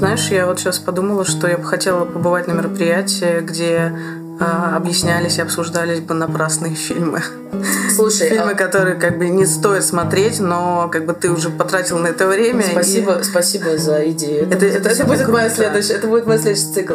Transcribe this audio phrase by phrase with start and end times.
[0.00, 3.92] Знаешь, я вот сейчас подумала, что я бы хотела побывать на мероприятии, где
[4.38, 4.44] э,
[4.76, 7.20] объяснялись и обсуждались бы напрасные фильмы.
[7.96, 8.54] Слушай, фильмы, а...
[8.54, 12.62] которые как бы не стоит смотреть, но как бы ты уже потратил на это время.
[12.62, 13.22] Спасибо, и...
[13.24, 14.44] спасибо за идею.
[14.44, 16.94] Это, это, это, это будет моя следующая, это будет мой следующий цикл.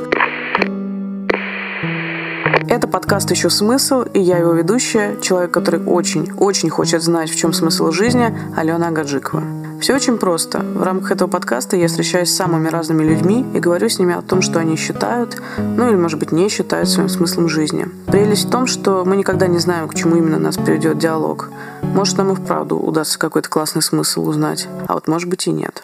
[2.69, 7.51] Это подкаст «Еще смысл», и я его ведущая, человек, который очень-очень хочет знать, в чем
[7.51, 9.62] смысл жизни, Алена Гаджикова.
[9.83, 10.59] Все очень просто.
[10.59, 14.21] В рамках этого подкаста я встречаюсь с самыми разными людьми и говорю с ними о
[14.21, 17.89] том, что они считают, ну или, может быть, не считают своим смыслом жизни.
[18.07, 21.49] Прелесть в том, что мы никогда не знаем, к чему именно нас приведет диалог.
[21.81, 25.83] Может, нам и вправду удастся какой-то классный смысл узнать, а вот может быть и нет.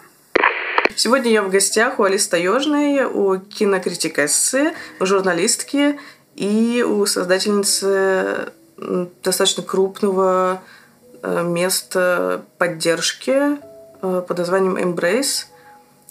[0.96, 6.00] Сегодня я в гостях у Алисы Таежной, у кинокритика эссе, у журналистки
[6.38, 10.62] и у создательницы достаточно крупного
[11.22, 13.60] э, места поддержки
[14.02, 15.46] под названием Embrace.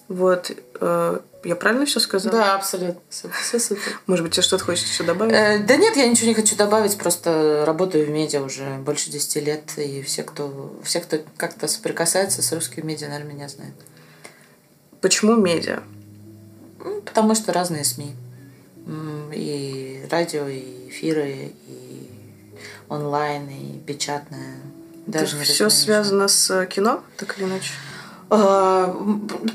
[0.09, 0.51] Вот.
[0.80, 2.37] Э, я правильно все сказала?
[2.37, 3.01] Да, абсолютно.
[3.10, 4.01] Все супер.
[4.06, 5.35] Может быть, тебе что-то хочешь еще добавить?
[5.35, 6.96] Э, да нет, я ничего не хочу добавить.
[6.96, 9.73] Просто работаю в медиа уже больше 10 лет.
[9.76, 13.74] И все, кто, все, кто как-то соприкасается с русскими медиа, наверное, меня знают.
[15.02, 15.82] Почему медиа?
[17.04, 18.15] Потому что разные СМИ.
[19.32, 22.10] И радио, и эфиры, и
[22.88, 24.57] онлайн, и печатное.
[25.09, 27.73] Даже не все связано с кино, так или иначе?
[28.30, 28.95] А,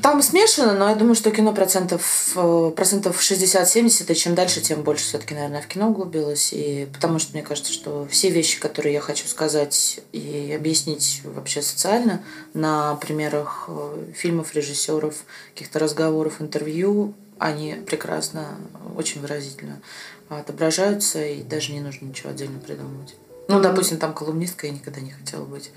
[0.02, 4.82] там смешано, но я думаю, что кино процентов, э, процентов 60-70, и чем дальше, тем
[4.82, 6.52] больше все-таки, наверное, в кино углубилось.
[6.52, 11.62] И потому что мне кажется, что все вещи, которые я хочу сказать и объяснить вообще
[11.62, 12.20] социально
[12.52, 15.14] на примерах э, фильмов, режиссеров,
[15.54, 18.56] каких-то разговоров, интервью, они прекрасно,
[18.96, 19.80] очень выразительно
[20.28, 23.14] отображаются, и даже не нужно ничего отдельно придумывать.
[23.48, 25.70] Ну, допустим, там колумнистка я никогда не хотела быть.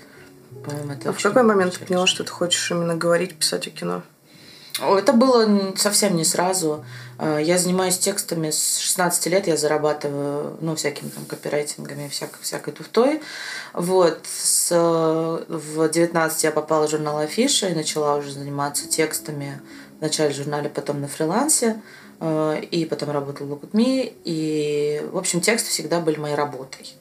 [0.64, 3.70] По-моему, это а в какой момент ты поняла, что ты хочешь именно говорить, писать о
[3.70, 4.02] кино?
[4.80, 6.84] Это было совсем не сразу.
[7.18, 12.72] А, я занимаюсь текстами с 16 лет, я зарабатываю, ну, всякими там копирайтингами, всякой, всякой
[12.72, 13.20] туфтой.
[13.72, 14.20] Вот.
[14.24, 14.70] С,
[15.48, 19.60] в 19 я попала в журнал Афиша и начала уже заниматься текстами.
[19.98, 21.80] Вначале в журнале, потом на фрилансе.
[22.20, 26.97] А, и потом работала в Look И, в общем, тексты всегда были моей работой.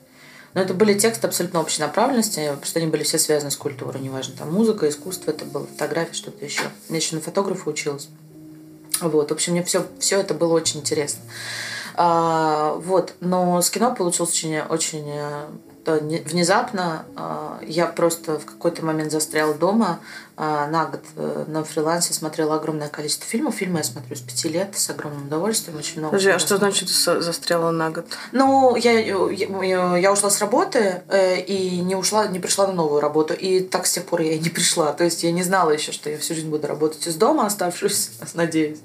[0.57, 4.01] Но это были тексты абсолютно общей направленности, потому что они были все связаны с культурой,
[4.01, 6.63] неважно, там музыка, искусство, это было фотография, что-то еще.
[6.89, 8.09] Я еще на фотографа училась.
[8.99, 11.21] Вот, в общем, мне все, все это было очень интересно.
[11.93, 17.05] А, вот, но с кино получилось очень, очень э, внезапно.
[17.15, 22.55] А, я просто в какой-то момент застряла дома, а, на год э, на фрилансе смотрела
[22.55, 23.55] огромное количество фильмов.
[23.55, 26.11] Фильмы я смотрю с пяти лет с огромным удовольствием, очень много.
[26.11, 28.05] Подожди, а что значит застряла на год?
[28.33, 33.01] Ну, я, я, я ушла с работы э, и не ушла, не пришла на новую
[33.01, 33.33] работу.
[33.33, 34.93] И так с тех пор я и не пришла.
[34.93, 38.11] То есть я не знала еще, что я всю жизнь буду работать из дома, оставшись,
[38.35, 38.77] надеюсь.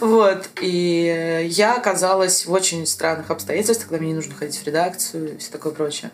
[0.00, 0.50] Вот.
[0.60, 5.38] И я оказалась в очень странных обстоятельствах, когда мне не нужно ходить в редакцию и
[5.38, 6.10] все такое прочее.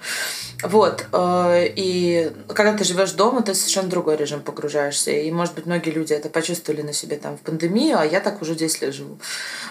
[0.62, 1.06] Вот.
[1.10, 5.10] Э, и когда ты живешь дома, ты совершенно другой режим погружаешься погружаешься.
[5.10, 8.42] И, может быть, многие люди это почувствовали на себе там в пандемию, а я так
[8.42, 9.18] уже 10 лет живу.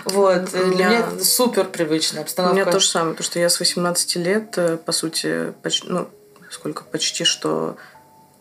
[0.05, 0.53] Вот.
[0.53, 0.75] Меня...
[0.75, 2.53] Для меня это супер привычная обстановка.
[2.53, 5.87] У меня то же самое, потому что я с 18 лет, э, по сути, почти,
[5.87, 6.07] ну,
[6.49, 7.77] сколько, почти что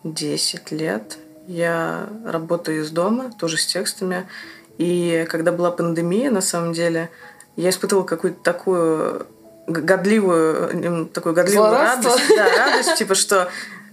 [0.04, 4.28] 10 лет я работаю из дома, тоже с текстами.
[4.78, 7.10] И когда была пандемия, на самом деле,
[7.56, 9.26] я испытывала какую-то такую
[9.66, 12.28] годливую, такую годливую радость.
[12.36, 13.50] Да, радость, типа, что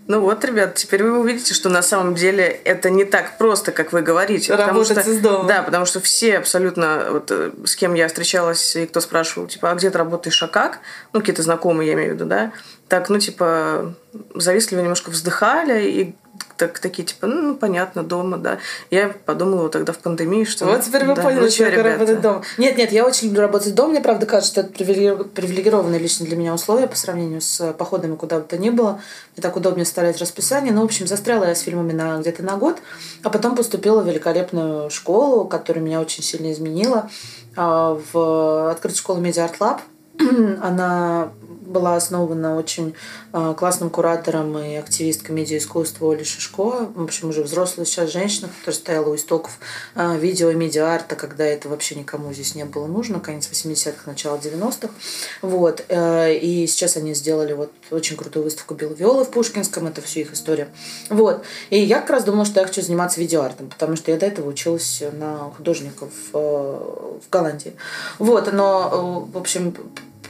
[0.08, 3.94] ну вот, ребят, теперь вы увидите, что на самом деле это не так просто, как
[3.94, 4.54] вы говорите.
[4.56, 5.48] Работать что, из дома.
[5.48, 9.72] Да, потому что все абсолютно, вот, э, с кем я встречалась, и кто спрашивал, типа,
[9.72, 10.80] а где ты работаешь, а как?
[11.14, 12.52] Ну, какие-то знакомые, я имею в виду, да?
[12.88, 13.94] Так, ну, типа,
[14.36, 16.16] завистливо немножко вздыхали и
[16.58, 18.60] так, такие, типа, ну, ну, понятно, дома, да.
[18.90, 20.66] Я подумала тогда в пандемии, что...
[20.66, 22.44] Вот теперь вы да, поняли, что я работать дома.
[22.58, 23.90] Нет, нет, я очень люблю работать дома.
[23.90, 28.40] Мне, правда, кажется, что это привилегированные лично для меня условия по сравнению с походами куда
[28.40, 29.02] бы то ни было.
[29.36, 30.74] Мне так удобнее ставить расписание.
[30.74, 32.78] Ну, в общем, застряла я с фильмами на где-то на год,
[33.24, 37.10] а потом поступила в великолепную школу, которая меня очень сильно изменила,
[37.56, 39.80] а, в открытую школу Media Art Lab.
[40.62, 41.32] Она
[41.72, 42.94] была основана очень
[43.34, 46.90] э, классным куратором и активисткой медиаискусства Оли Шишко.
[46.94, 49.60] В общем, уже взрослая сейчас женщина, которая стояла у истоков
[49.96, 54.38] э, видео и медиа-арта, когда это вообще никому здесь не было нужно, конец 80-х, начало
[54.38, 54.94] 90-х.
[55.42, 55.84] Вот.
[55.88, 60.34] Э, и сейчас они сделали вот очень крутую выставку Беловиола в Пушкинском, это все их
[60.34, 60.68] история.
[61.10, 61.44] Вот.
[61.70, 64.50] И я как раз думала, что я хочу заниматься видеоартом, потому что я до этого
[64.50, 67.74] училась на художников э, в Голландии.
[68.20, 68.52] Вот.
[68.52, 69.76] Но, э, в общем,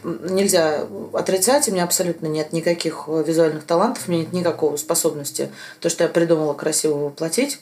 [0.03, 5.49] нельзя отрицать, у меня абсолютно нет никаких визуальных талантов, у меня нет никакого способности
[5.79, 7.59] то, что я придумала красиво воплотить.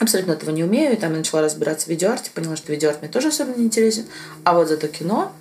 [0.00, 3.10] абсолютно этого не умею, и там я начала разбираться в видеоарте, поняла, что видеоарт мне
[3.10, 4.06] тоже особенно не интересен,
[4.44, 5.32] а вот зато кино,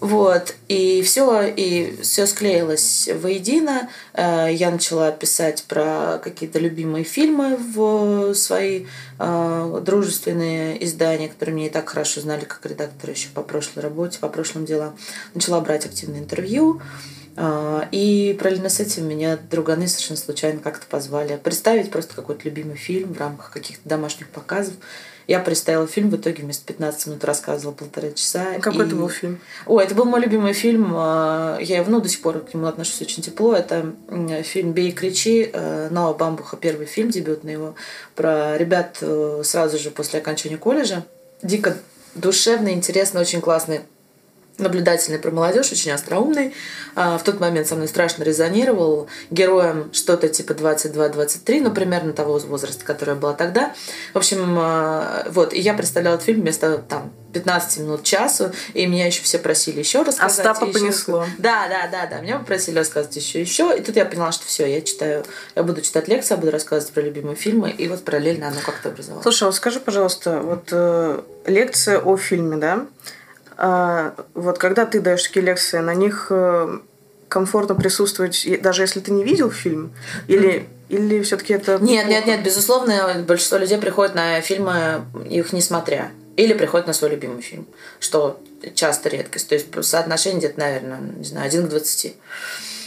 [0.00, 3.88] вот, и все, и все склеилось воедино.
[4.14, 8.86] Э, я начала писать про какие-то любимые фильмы в свои
[9.18, 14.20] э, дружественные издания, которые мне и так хорошо знали как редактор еще по прошлой работе,
[14.20, 14.96] по прошлым делам.
[15.34, 16.80] Начала брать активное интервью.
[17.36, 22.76] Э, и параллельно с этим меня друганы совершенно случайно как-то позвали представить просто какой-то любимый
[22.76, 24.74] фильм в рамках каких-то домашних показов.
[25.28, 28.58] Я представила фильм, в итоге вместо 15 минут рассказывала полтора часа.
[28.60, 28.86] Какой и...
[28.86, 29.40] это был фильм?
[29.66, 30.92] Ой, это был мой любимый фильм.
[30.96, 33.54] А, я ну, до сих пор к нему отношусь очень тепло.
[33.54, 33.92] Это
[34.42, 35.52] фильм «Бей и кричи»
[35.90, 37.74] Ноа Бамбуха, первый фильм дебютный его,
[38.14, 41.04] про ребят э, сразу же после окончания колледжа.
[41.42, 41.76] Дико
[42.14, 43.80] душевный, интересный, очень классный
[44.58, 46.54] наблюдательный про молодежь, очень остроумный.
[46.94, 49.08] А, в тот момент со мной страшно резонировал.
[49.30, 53.74] Героем что-то типа 22-23, ну, примерно того возраста, который я была тогда.
[54.12, 55.52] В общем, а, вот.
[55.52, 59.78] И я представляла этот фильм вместо там 15 минут, часу, и меня еще все просили
[59.78, 60.46] еще рассказать.
[60.46, 60.78] Остапа еще...
[60.78, 61.26] понесло.
[61.38, 62.20] Да, да, да, да.
[62.20, 63.76] Меня попросили рассказать еще, еще.
[63.78, 66.92] И тут я поняла, что все, я читаю, я буду читать лекции, я буду рассказывать
[66.92, 69.22] про любимые фильмы, и вот параллельно оно как-то образовалось.
[69.22, 72.86] Слушай, а вот скажи, пожалуйста, вот э, лекция о фильме, да?
[73.58, 76.78] А, вот когда ты даешь такие лекции, на них э,
[77.28, 79.92] комфортно присутствовать, даже если ты не видел фильм?
[80.28, 81.78] Или, или все-таки это...
[81.80, 86.12] Нет, нет, нет, безусловно, большинство людей приходят на фильмы, их не смотря.
[86.36, 87.66] Или приходят на свой любимый фильм,
[87.98, 88.40] что
[88.74, 89.48] часто редкость.
[89.48, 92.14] То есть соотношение где-то, наверное, не знаю, один к двадцати.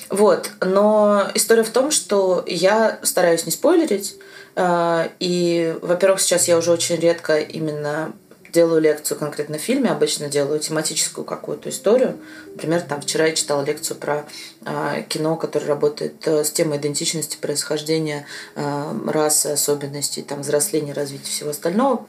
[0.10, 0.52] Вот.
[0.62, 4.16] Но история в том, что я стараюсь не спойлерить.
[4.56, 8.14] Э, и, во-первых, сейчас я уже очень редко именно
[8.52, 12.18] делаю лекцию конкретно в фильме, обычно делаю тематическую какую-то историю.
[12.48, 14.26] Например, там вчера я читала лекцию про
[14.66, 18.26] э, кино, которое работает э, с темой идентичности, происхождения,
[18.56, 22.08] э, расы, особенностей, там, взросления, развития всего остального.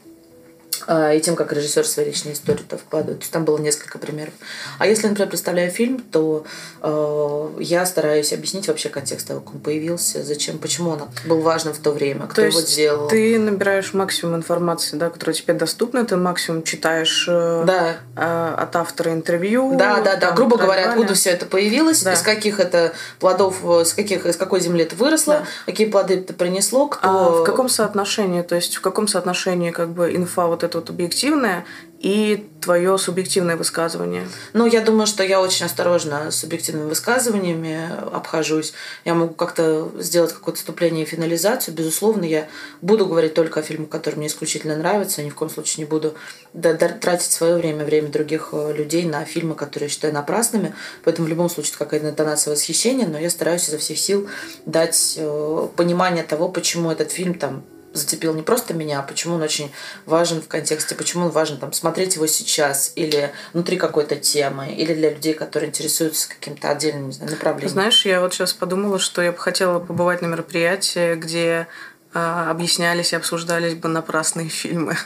[0.87, 3.19] А, и тем, как режиссер свои личные истории то вкладывает.
[3.19, 4.33] То есть там было несколько примеров.
[4.79, 6.45] А если, например, представляю фильм, то
[6.81, 11.73] э, я стараюсь объяснить вообще контекст того, как он появился, зачем, почему он был важным
[11.73, 13.07] в то время, кто то его делал.
[13.07, 17.97] Ты набираешь максимум информации, да, которая тебе доступна, ты максимум читаешь э, да.
[18.15, 19.75] э, от автора интервью.
[19.77, 20.27] Да, да, да.
[20.27, 20.89] Там, Грубо говоря, далее.
[20.91, 22.13] откуда все это появилось, да.
[22.13, 25.45] из каких это плодов, с каких, из какой земли это выросло, да.
[25.65, 27.07] какие плоды это принесло, кто.
[27.07, 30.89] А в каком соотношении, то есть в каком соотношении как бы инфа вот это вот
[30.89, 31.65] объективное
[31.99, 34.27] и твое субъективное высказывание?
[34.51, 38.73] Ну, я думаю, что я очень осторожно с субъективными высказываниями обхожусь.
[39.05, 41.73] Я могу как-то сделать какое-то вступление и финализацию.
[41.73, 42.47] Безусловно, я
[42.81, 45.23] буду говорить только о фильмах, которые мне исключительно нравятся.
[45.23, 46.15] Ни в коем случае не буду
[46.53, 50.73] тратить свое время, время других э, людей на фильмы, которые я считаю напрасными.
[51.05, 54.27] Поэтому в любом случае это какая-то интонация восхищения, но я стараюсь изо всех сил
[54.65, 59.41] дать э, понимание того, почему этот фильм там зацепил не просто меня, а почему он
[59.41, 59.71] очень
[60.05, 64.93] важен в контексте, почему он важен там смотреть его сейчас или внутри какой-то темы, или
[64.93, 67.71] для людей, которые интересуются каким-то отдельным знаю, направлением.
[67.71, 71.67] Знаешь, я вот сейчас подумала, что я бы хотела побывать на мероприятии, где
[72.13, 74.97] а, объяснялись и обсуждались бы напрасные фильмы.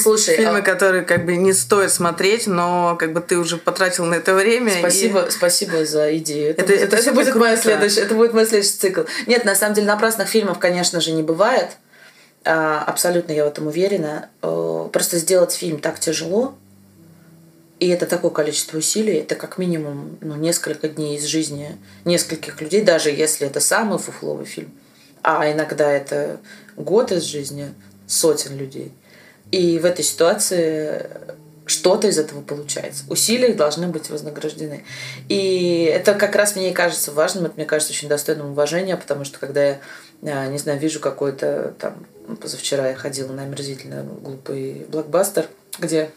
[0.00, 0.62] Слушай, фильмы, а...
[0.62, 4.72] которые как бы не стоит смотреть, но как бы ты уже потратил на это время.
[4.78, 5.30] Спасибо, и...
[5.30, 6.50] спасибо за идею.
[6.50, 9.02] Это, это, это, это будет моя следующая, это будет мой следующий цикл.
[9.26, 11.70] Нет, на самом деле напрасных фильмов, конечно же, не бывает.
[12.46, 14.30] А, абсолютно я в этом уверена.
[14.40, 16.54] Э, просто сделать фильм так тяжело,
[17.80, 22.82] и это такое количество усилий, это как минимум ну, несколько дней из жизни нескольких людей,
[22.82, 24.70] даже если это самый фуфловый фильм.
[25.22, 26.38] А иногда это
[26.76, 27.74] год из жизни
[28.06, 28.92] сотен людей.
[29.50, 31.06] И в этой ситуации
[31.66, 33.04] что-то из этого получается.
[33.08, 34.84] Усилия должны быть вознаграждены.
[35.28, 39.38] И это как раз мне кажется важным, это мне кажется очень достойным уважения, потому что
[39.38, 39.80] когда я,
[40.22, 42.06] а, не знаю, вижу какой-то там,
[42.40, 45.46] позавчера я ходила на омерзительно глупый блокбастер,
[45.78, 46.10] где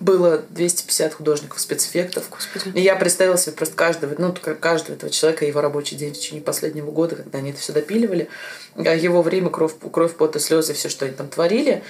[0.00, 2.28] было 250 художников спецэффектов.
[2.30, 2.76] Господи.
[2.76, 6.42] И я представила себе просто каждого, ну, каждого этого человека, его рабочий день в течение
[6.42, 8.28] последнего года, когда они это все допиливали,
[8.76, 11.82] а его время, кровь, кровь пота, слезы, все, что они там творили.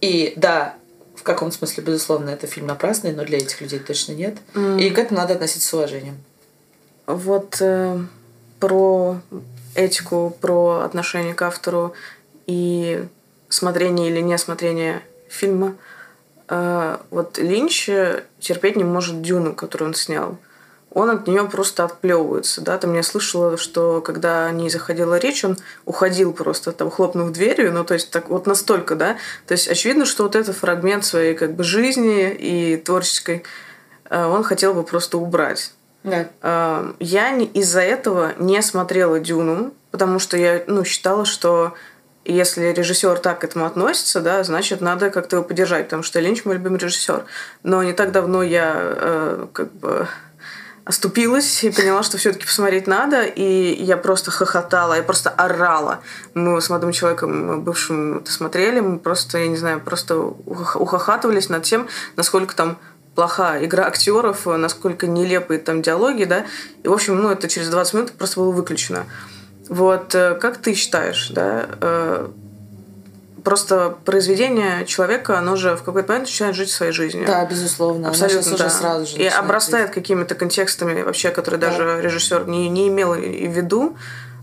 [0.00, 0.76] И да,
[1.14, 4.36] в каком смысле, безусловно, это фильм напрасный, но для этих людей точно нет.
[4.54, 4.80] Mm.
[4.80, 6.16] И к этому надо относиться с уважением.
[7.06, 7.98] Вот э,
[8.60, 9.20] про
[9.78, 11.94] этику, про отношение к автору
[12.46, 13.04] и
[13.48, 15.74] смотрение или не смотрение фильма.
[16.48, 17.88] Э, вот Линч
[18.40, 20.38] терпеть не может Дюну, которую он снял
[20.90, 22.60] он от нее просто отплевывается.
[22.60, 22.78] Да?
[22.78, 27.72] Там я слышала, что когда о ней заходила речь, он уходил просто, там, хлопнув дверью,
[27.72, 29.16] ну, то есть так вот настолько, да.
[29.46, 33.44] То есть очевидно, что вот этот фрагмент своей как бы жизни и творческой
[34.10, 35.72] э, он хотел бы просто убрать.
[36.10, 36.28] Да.
[36.42, 41.74] Э, я из-за этого не смотрела «Дюну», потому что я ну, считала, что
[42.24, 46.44] если режиссер так к этому относится, да, значит, надо как-то его поддержать, потому что Линч
[46.44, 47.24] мой любимый режиссер.
[47.62, 50.06] Но не так давно я э, как бы
[50.88, 56.00] оступилась и поняла, что все-таки посмотреть надо, и я просто хохотала, я просто орала.
[56.32, 61.64] Мы с молодым человеком бывшим это смотрели, мы просто, я не знаю, просто ухахатывались над
[61.64, 62.78] тем, насколько там
[63.18, 66.46] плохая игра актеров, насколько нелепые там диалоги, да,
[66.84, 69.06] и, в общем, ну, это через 20 минут просто было выключено.
[69.68, 72.28] Вот, э, как ты считаешь, да, э,
[73.42, 77.26] просто произведение человека, оно же в какой-то момент начинает жить своей жизнью.
[77.26, 78.08] Да, безусловно.
[78.08, 78.70] Абсолютно, да.
[78.70, 81.70] сразу же И обрастает какими-то контекстами вообще, которые да.
[81.70, 83.96] даже режиссер не, не имел в виду.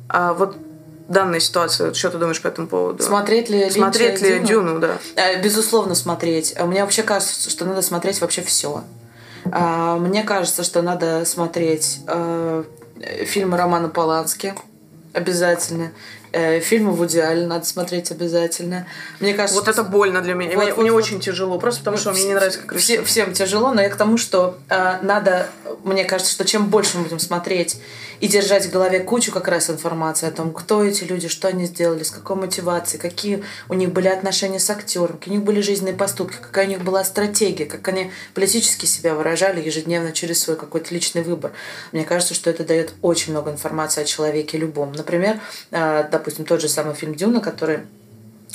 [0.10, 0.58] А вот
[1.07, 3.03] данная ситуация, что ты думаешь по этому поводу?
[3.03, 4.47] Смотреть ли Смотреть ли Дюну?
[4.47, 4.97] Дюну, да.
[5.15, 6.55] Э, безусловно, смотреть.
[6.59, 8.83] Мне вообще кажется, что надо смотреть вообще все.
[9.51, 12.63] А, мне кажется, что надо смотреть э,
[13.25, 14.55] фильмы Романа Полански
[15.13, 15.91] обязательно.
[16.31, 18.88] Э, фильмы Вуди Аллен надо смотреть обязательно.
[19.19, 20.55] Мне кажется, вот это больно для меня.
[20.55, 23.01] Вот, мне, вот, мне вот, очень тяжело, просто потому что мне не нравится, как все,
[23.03, 25.47] Всем тяжело, но я к тому, что э, надо,
[25.83, 27.77] мне кажется, что чем больше мы будем смотреть
[28.19, 31.65] и держать в голове кучу как раз информации о том, кто эти люди, что они
[31.65, 35.62] сделали, с какой мотивацией, какие у них были отношения с актером, какие у них были
[35.62, 40.55] жизненные поступки, какая у них была стратегия, как они политически себя выражали ежедневно через свой
[40.55, 41.51] какой-то личный выбор.
[41.91, 44.91] Мне кажется, что это дает очень много информации о человеке любом.
[44.93, 45.39] Например,
[45.72, 47.79] э, допустим, тот же самый фильм «Дюна», который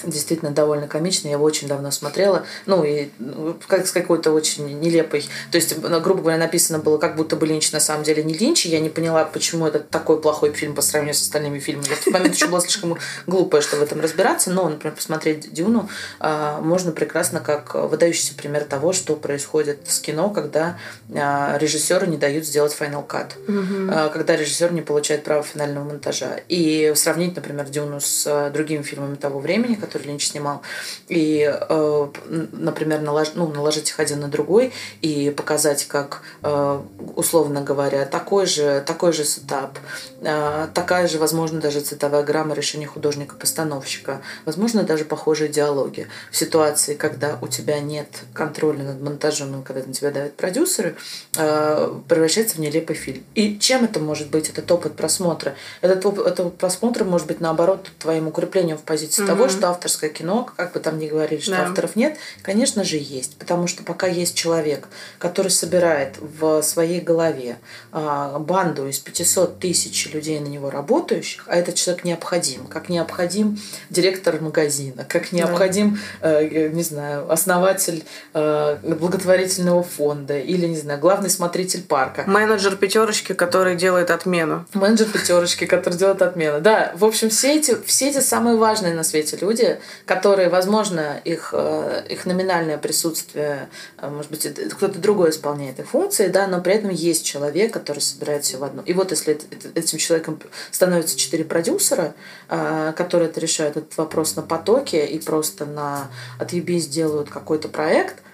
[0.05, 4.81] действительно довольно комичный, я его очень давно смотрела, ну и ну, как с какой-то очень
[4.81, 8.35] нелепой, то есть, грубо говоря, написано было, как будто бы Линч на самом деле не
[8.35, 11.89] Линч, и я не поняла, почему это такой плохой фильм по сравнению с остальными фильмами.
[11.89, 15.53] Я в тот момент еще была слишком глупая, чтобы в этом разбираться, но, например, посмотреть
[15.53, 15.89] «Дюну»
[16.19, 20.79] а, можно прекрасно как выдающийся пример того, что происходит с кино, когда
[21.15, 24.11] а, режиссеру не дают сделать final cut, угу.
[24.13, 26.41] когда режиссер не получает право финального монтажа.
[26.49, 30.63] И сравнить, например, «Дюну» с другими фильмами того времени, который Линч снимал,
[31.09, 32.09] и, э,
[32.53, 36.81] например, налож, ну, наложить их один на другой и показать, как, э,
[37.17, 39.79] условно говоря, такой же, такой же сетап,
[40.23, 46.07] э, такая же, возможно, даже цветовая грамма решения художника-постановщика, возможно, даже похожие диалоги.
[46.31, 50.95] В ситуации, когда у тебя нет контроля над монтажом, когда на тебя давят продюсеры,
[51.33, 53.25] превращается в нелепый фильм.
[53.35, 55.55] И чем это может быть, этот опыт просмотра?
[55.81, 59.27] Этот, опыт, этот просмотр может быть, наоборот, твоим укреплением в позиции mm-hmm.
[59.27, 61.67] того, что авторское кино, как бы там ни говорили, что да.
[61.67, 63.37] авторов нет, конечно же есть.
[63.37, 67.59] Потому что пока есть человек, который собирает в своей голове
[67.93, 73.59] а, банду из 500 тысяч людей на него работающих, а этот человек необходим, как необходим
[73.91, 76.41] директор магазина, как необходим, да.
[76.43, 82.25] э, не знаю, основатель э, благотворительного фонда или, не знаю, главный смотритель парка.
[82.27, 84.67] Менеджер пятерочки, который делает отмену.
[84.75, 86.61] Менеджер пятерочки, который делает отмену.
[86.61, 89.60] Да, в общем, все эти, все эти самые важные на свете люди,
[90.07, 96.29] которые, возможно, их, э, их номинальное присутствие, э, может быть, кто-то другой исполняет их функции,
[96.29, 98.83] да, но при этом есть человек, который собирает все в одно.
[98.83, 99.39] И вот если
[99.75, 100.41] этим человеком
[100.71, 102.15] становятся четыре продюсера,
[102.49, 108.17] э, которые это решают этот вопрос на потоке и просто на отъебись делают какой-то проект–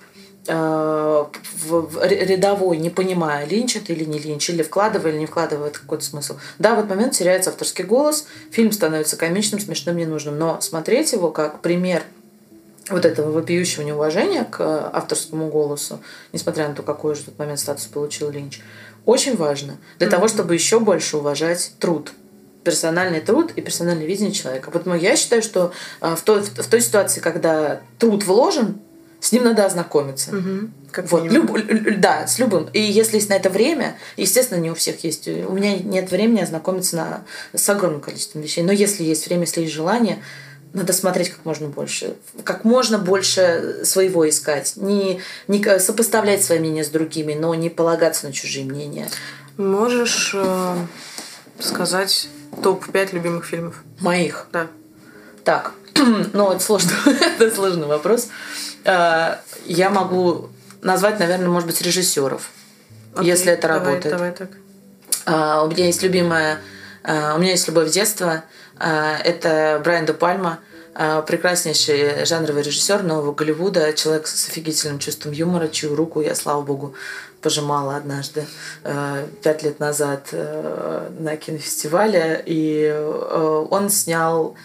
[0.54, 6.04] в рядовой, не понимая, линч это или не линч, или вкладывая, или не вкладывая какой-то
[6.04, 6.36] смысл.
[6.58, 11.30] Да, в этот момент теряется авторский голос, фильм становится комичным, смешным, ненужным, но смотреть его
[11.30, 12.02] как пример
[12.88, 14.60] вот этого вопиющего неуважения к
[14.92, 16.00] авторскому голосу,
[16.32, 18.60] несмотря на то, какой же в тот момент статус получил Линч,
[19.04, 20.10] очень важно для mm-hmm.
[20.10, 22.12] того, чтобы еще больше уважать труд
[22.66, 24.72] персональный труд и персональное видение человека.
[24.72, 28.80] Поэтому я считаю, что а, в той, в той ситуации, когда труд вложен,
[29.26, 30.30] с ним надо ознакомиться.
[30.30, 31.50] Угу, как вот, люб,
[31.98, 32.68] да, с любым.
[32.72, 35.26] И если есть на это время, естественно, не у всех есть.
[35.26, 38.62] У меня нет времени ознакомиться на, с огромным количеством вещей.
[38.62, 40.22] Но если есть время, если есть желание,
[40.72, 42.14] надо смотреть как можно больше.
[42.44, 44.74] Как можно больше своего искать.
[44.76, 49.08] Не, не сопоставлять свои мнения с другими, но не полагаться на чужие мнения.
[49.56, 50.76] Можешь э,
[51.58, 52.28] сказать
[52.62, 53.82] топ-5 любимых фильмов?
[53.98, 54.46] Моих?
[54.52, 54.68] Да.
[55.42, 55.72] Так,
[56.32, 58.28] ну, это сложно, это сложный вопрос.
[58.86, 60.48] Э, я могу
[60.80, 62.50] назвать, наверное, может быть, режиссеров,
[63.14, 64.14] okay, если это давай, работает.
[64.14, 64.50] Давай так.
[65.26, 66.60] Uh, у меня есть любимая,
[67.02, 68.44] uh, у меня есть любовь детства.
[68.78, 70.58] Это Брайан Де Пальма,
[70.94, 76.94] прекраснейший жанровый режиссер нового Голливуда, человек с офигительным чувством юмора, чью руку я, слава богу,
[77.40, 78.44] пожимала однажды
[79.42, 82.42] пять лет назад на кинофестивале.
[82.44, 82.94] И
[83.70, 84.56] он снял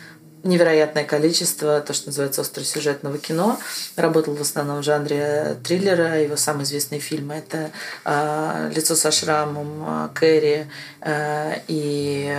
[0.44, 3.60] невероятное количество, то, что называется остросюжетного кино.
[3.96, 6.22] Работал в основном в жанре триллера.
[6.22, 7.72] Его самые известные фильмы это
[8.06, 10.68] э, «Лицо со шрамом», э, «Кэрри»
[11.02, 12.36] э, и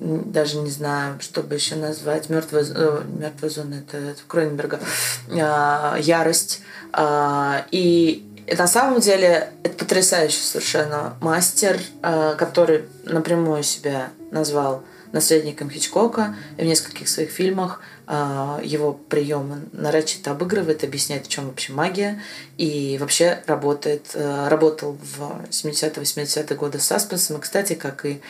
[0.00, 4.80] даже не знаю, чтобы еще назвать, мертвая, э, мертвая зона, это, это Кроненберга,
[5.28, 6.62] ярость.
[7.70, 8.26] И
[8.58, 11.78] на самом деле это потрясающий совершенно мастер,
[12.38, 16.36] который напрямую себя назвал наследником Хичкока.
[16.58, 17.80] И в нескольких своих фильмах
[18.12, 22.20] а, его приемы нарочито обыгрывает, объясняет, в чем вообще магия,
[22.56, 28.20] и вообще работает, э, работал в 70-80-е годы с саспенсом, и, кстати, как и,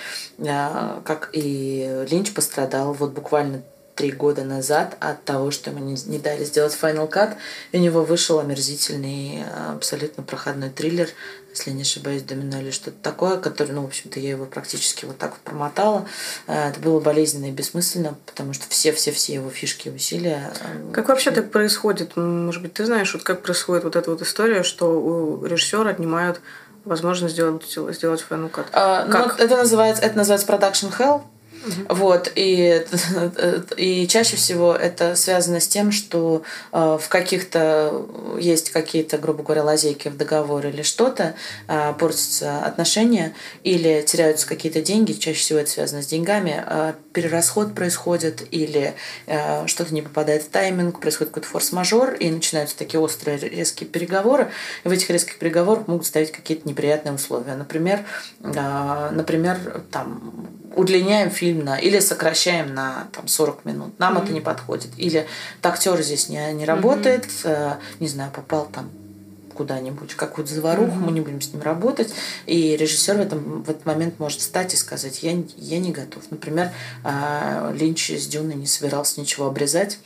[0.46, 3.62] а, как и Линч пострадал вот буквально
[3.94, 7.36] три года назад от того, что ему не, не дали сделать Final Cut,
[7.72, 9.44] и у него вышел омерзительный,
[9.74, 11.08] абсолютно проходной триллер,
[11.50, 15.18] если не ошибаюсь, «Домино» или что-то такое, который, ну, в общем-то, я его практически вот
[15.18, 16.06] так вот промотала.
[16.46, 20.52] Э, это было болезненно и бессмысленно, потому что все-все-все его фишки и усилия...
[20.60, 22.16] Э, как вообще так происходит?
[22.16, 26.40] Может быть, ты знаешь, вот как происходит вот эта вот история, что у режиссера отнимают
[26.84, 28.66] возможность сделать, сделать Final Cut?
[28.72, 29.38] А, ну, как?
[29.38, 31.22] Ну, это называется, это называется production hell.
[31.66, 31.94] Угу.
[31.96, 32.86] Вот, и,
[33.76, 38.06] и чаще всего это связано с тем, что э, в каких-то
[38.38, 41.34] есть какие-то, грубо говоря, лазейки в договоре или что-то,
[41.68, 47.74] э, портятся отношения или теряются какие-то деньги, чаще всего это связано с деньгами, э, перерасход
[47.74, 48.94] происходит или
[49.26, 54.50] э, что-то не попадает в тайминг, происходит какой-то форс-мажор, и начинаются такие острые резкие переговоры,
[54.84, 57.54] и в этих резких переговорах могут ставить какие-то неприятные условия.
[57.54, 58.04] Например,
[58.42, 63.98] э, например там, удлиняем фильм на, или сокращаем на там, 40 минут.
[63.98, 64.24] Нам mm-hmm.
[64.24, 64.90] это не подходит.
[64.96, 65.26] Или
[65.62, 67.76] актер здесь не, не работает, mm-hmm.
[67.76, 68.90] э, не знаю, попал там
[69.54, 71.04] куда-нибудь, какую-то заваруху, mm-hmm.
[71.04, 72.12] мы не будем с ним работать.
[72.46, 76.22] И режиссер в, этом, в этот момент может встать и сказать, я, я не готов.
[76.30, 76.70] Например,
[77.04, 79.98] э, Линч с Дюной не собирался ничего обрезать,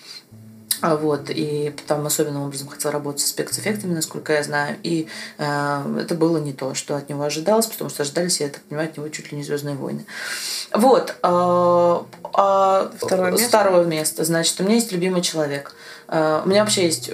[0.81, 4.77] а вот, и там особенным образом хотел работать с спецэффектами, насколько я знаю.
[4.83, 8.61] И э, это было не то, что от него ожидалось, потому что ожидались, я так
[8.63, 10.05] понимаю, от него чуть ли не Звездные войны.
[10.75, 11.15] Вот.
[11.23, 12.01] Э,
[12.37, 13.49] э, второе, место?
[13.49, 14.25] второе место.
[14.25, 15.75] Значит, у меня есть любимый человек.
[16.09, 17.11] Э, у меня вообще есть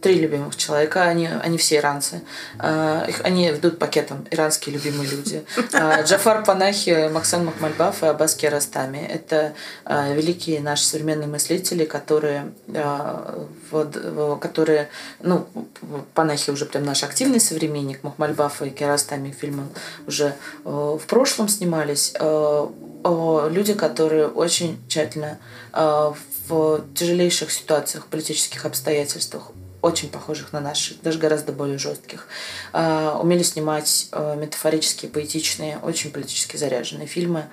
[0.00, 2.22] три любимых человека, они, они все иранцы.
[2.58, 5.44] А, их, они ведут пакетом «Иранские любимые люди».
[5.72, 8.98] А, Джафар Панахи, Максан Махмальбаф и Аббас Керастами.
[8.98, 9.52] Это
[9.84, 12.52] а, великие наши современные мыслители, которые,
[13.70, 13.96] вот,
[14.40, 14.88] которые
[15.20, 15.46] ну,
[16.14, 19.68] Панахи уже прям наш активный современник, Махмальбаф и Керастами фильмы
[20.06, 20.34] уже
[20.64, 22.14] в прошлом снимались.
[23.02, 25.38] Люди, которые очень тщательно
[25.72, 32.26] в тяжелейших ситуациях, политических обстоятельствах очень похожих на наши, даже гораздо более жестких.
[32.72, 37.46] А, умели снимать а, метафорические, поэтичные, очень политически заряженные фильмы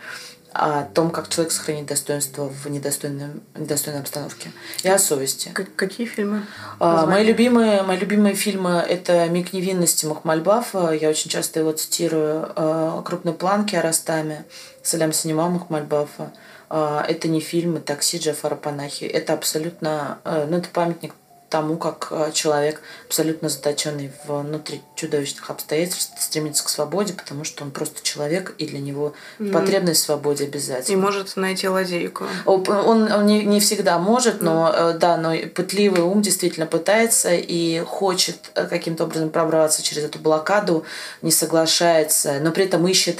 [0.54, 4.52] о том, как человек сохранит достоинство в недостойной, недостойной обстановке.
[4.82, 5.50] И о совести.
[5.54, 6.46] Как, какие фильмы?
[6.80, 10.92] А, мои, любимые, мои любимые фильмы– это «Миг невинности» Мухмальбафа.
[10.92, 13.04] Я очень часто его цитирую.
[13.06, 14.46] «Крупные планки» Арастами,
[14.82, 16.32] «Салям Синема» Мухмальбафа.
[16.70, 19.04] Это не фильмы «Такси» Джафара Панахи.
[19.04, 20.20] Это абсолютно…
[20.26, 21.14] Ну, это памятник
[21.50, 27.72] тому, как э, человек, абсолютно заточенный внутри чудовищных обстоятельств, стремится к свободе, потому что он
[27.72, 29.52] просто человек, и для него mm-hmm.
[29.54, 30.94] потребность в свободе обязательно.
[30.94, 32.26] И может найти лазейку.
[32.46, 34.98] Он, он не, не всегда может, но mm-hmm.
[34.98, 40.84] да, но пытливый ум действительно пытается и хочет э, каким-то образом пробраться через эту блокаду,
[41.22, 43.20] не соглашается, но при этом ищет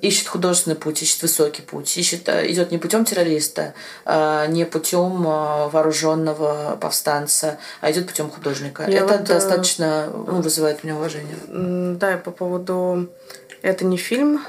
[0.00, 5.26] ищет художественный путь, ищет высокий путь, ищет, э, идет не путем террориста, а, не путем
[5.26, 8.84] а, вооруженного повстанца, а идет путем художника.
[8.88, 11.34] Я Это вот, э, достаточно ну, вызывает у меня уважение.
[11.96, 13.08] Да, по поводу
[13.62, 14.40] это не фильм,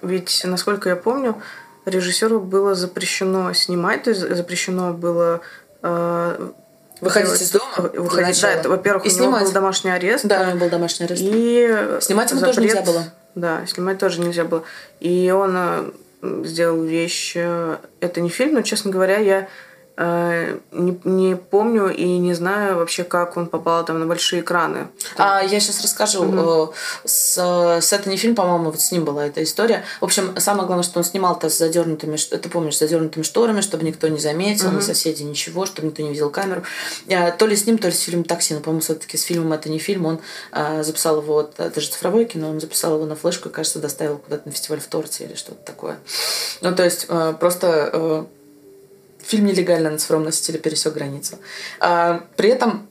[0.00, 1.42] ведь, насколько я помню,
[1.84, 5.40] режиссеру было запрещено снимать, то есть запрещено было
[7.00, 7.90] Выходить из дома?
[7.94, 9.40] Выходить, да, это, во-первых, и у снимать.
[9.40, 10.26] него был домашний арест.
[10.26, 11.22] Да, у него был домашний арест.
[11.24, 13.04] И снимать ему запрет, тоже нельзя было.
[13.34, 14.64] Да, снимать тоже нельзя было.
[15.00, 17.32] И он э, сделал вещь...
[17.36, 19.48] Э, это не фильм, но, честно говоря, я Э,
[19.96, 24.88] не, не помню и не знаю вообще, как он попал там на большие экраны.
[25.16, 26.24] А, я сейчас расскажу.
[26.24, 26.72] Угу.
[27.04, 29.84] С, с это не фильм, по-моему, вот с ним была эта история.
[30.00, 33.84] В общем, самое главное, что он снимал-то с задернутыми, ты помнишь, с задернутыми шторами, чтобы
[33.84, 34.76] никто не заметил, угу.
[34.76, 36.62] ни соседи, ничего, чтобы никто не видел камеру.
[37.06, 39.68] То ли с ним, то ли с фильмом «Такси», но, по-моему, все-таки с фильмом «Это
[39.68, 40.06] не фильм».
[40.06, 40.20] Он
[40.82, 44.48] записал его, это же цифровое кино, он записал его на флешку и, кажется, доставил куда-то
[44.48, 45.98] на фестиваль в Турции или что-то такое.
[46.62, 47.06] Ну, то есть,
[47.38, 48.26] просто
[49.30, 51.38] фильм нелегально на цифровом носителе пересек границу.
[51.78, 52.88] А, при этом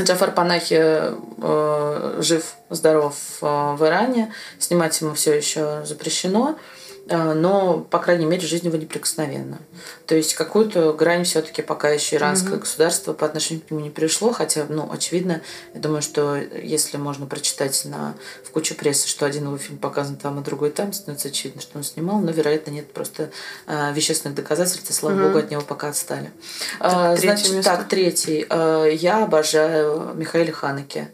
[0.00, 6.56] Джафар Панахи э, жив, здоров э, в Иране, снимать ему все еще запрещено.
[6.56, 6.81] Э,
[7.12, 9.60] но, по крайней мере, жизнь его неприкосновенна.
[10.06, 12.60] То есть какую-то грань все-таки пока еще иранское mm-hmm.
[12.60, 15.42] государство по отношению к нему не пришло, хотя, ну, очевидно,
[15.74, 20.16] я думаю, что если можно прочитать на, в куче прессы, что один его фильм показан
[20.16, 23.30] там, а другой там, становится очевидно, что он снимал, но, вероятно, нет просто
[23.66, 25.26] э, вещественных доказательств, и, слава mm-hmm.
[25.26, 26.30] богу, от него пока отстали.
[26.78, 27.70] Так, э, значит, место.
[27.70, 28.46] так, третий.
[28.48, 31.10] Э, я обожаю Михаила Ханеке.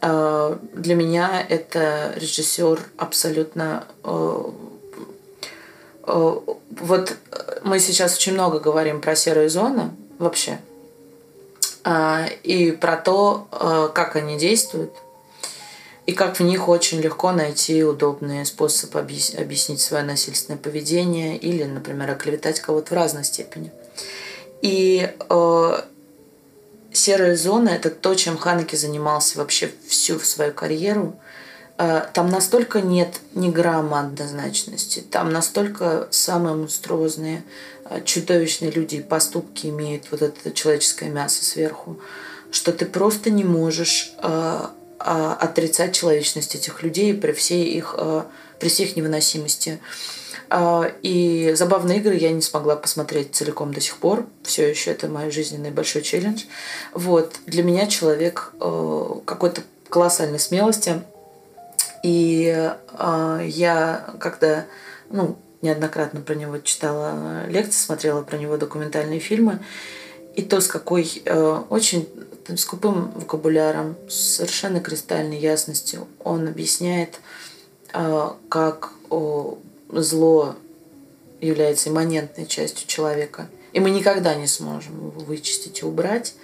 [0.00, 4.71] Э, для меня это режиссер абсолютно э, Э,
[6.06, 10.58] вот э, мы сейчас очень много говорим про серые зоны вообще.
[11.84, 14.92] А, и про то, э, как они действуют,
[16.06, 22.10] и как в них очень легко найти удобный способ объяснить свое насильственное поведение или, например,
[22.10, 23.70] оклеветать кого-то в разной степени.
[24.62, 25.82] И э,
[26.92, 31.21] серая зона– это то, чем Ханеке занимался вообще всю свою карьеру– Э,
[32.12, 37.44] там настолько нет ни грамма однозначности, там настолько самые монструозные,
[37.86, 41.98] э, чудовищные люди и поступки имеют вот это человеческое мясо сверху,
[42.50, 44.66] что ты просто не можешь э,
[44.98, 47.96] отрицать человечность этих людей при всей их,
[48.60, 49.80] при всей их невыносимости.
[51.02, 54.26] И забавные игры я не смогла посмотреть целиком до сих пор.
[54.44, 56.44] Все еще это мой жизненный большой челлендж.
[56.94, 57.34] Вот.
[57.46, 61.02] Для меня человек какой-то колоссальной смелости–
[62.02, 64.66] и э, я когда,
[65.10, 69.60] ну, неоднократно про него читала лекции, смотрела про него документальные фильмы,
[70.34, 72.08] и то, с какой э, очень
[72.44, 77.20] там, скупым вокабуляром, с совершенно кристальной ясностью он объясняет,
[77.92, 79.58] э, как о,
[79.90, 80.56] зло
[81.40, 83.48] является имманентной частью человека.
[83.72, 86.34] И мы никогда не сможем его вычистить и убрать.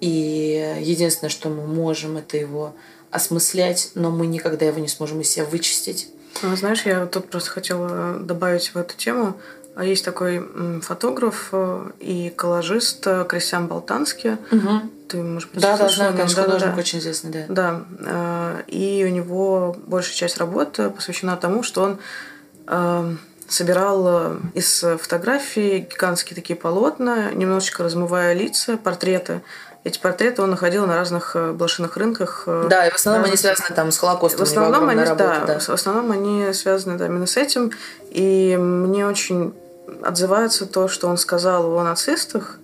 [0.00, 2.74] И единственное, что мы можем, это его
[3.10, 6.08] осмыслять, но мы никогда его не сможем из себя вычистить.
[6.42, 9.36] А, знаешь, я тут просто хотела добавить в эту тему.
[9.76, 10.42] А есть такой
[10.80, 14.32] фотограф э, и коллажист э, Кристиан Болтанский.
[14.50, 14.80] Угу.
[15.08, 17.44] Ты, может быть, да, да, знаю, конечно, да, художник да, очень известный, да.
[17.48, 17.84] Да.
[18.00, 26.34] Э, и у него большая часть работы посвящена тому, что он собирал из фотографий гигантские
[26.34, 29.40] такие полотна, немножечко размывая лица, портреты
[29.86, 32.42] эти портреты он находил на разных э, блошиных рынках.
[32.46, 33.44] Э, да, и в основном разных...
[33.44, 34.40] они связаны там с Холокостом.
[34.40, 37.70] В основном они, работа, да, да, в основном они связаны да, именно с этим.
[38.10, 39.54] И мне очень
[40.02, 42.58] отзывается то, что он сказал о нацистах,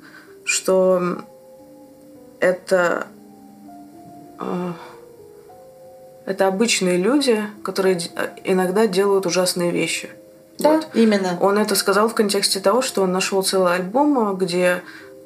[0.45, 1.01] что
[2.41, 3.07] это
[4.41, 4.73] э,
[6.27, 8.01] это обычные люди, которые
[8.43, 10.11] иногда делают ужасные вещи.
[10.59, 10.89] Да, вот.
[10.95, 11.39] именно.
[11.41, 14.83] Он это сказал в контексте того, что он нашел целый альбом, где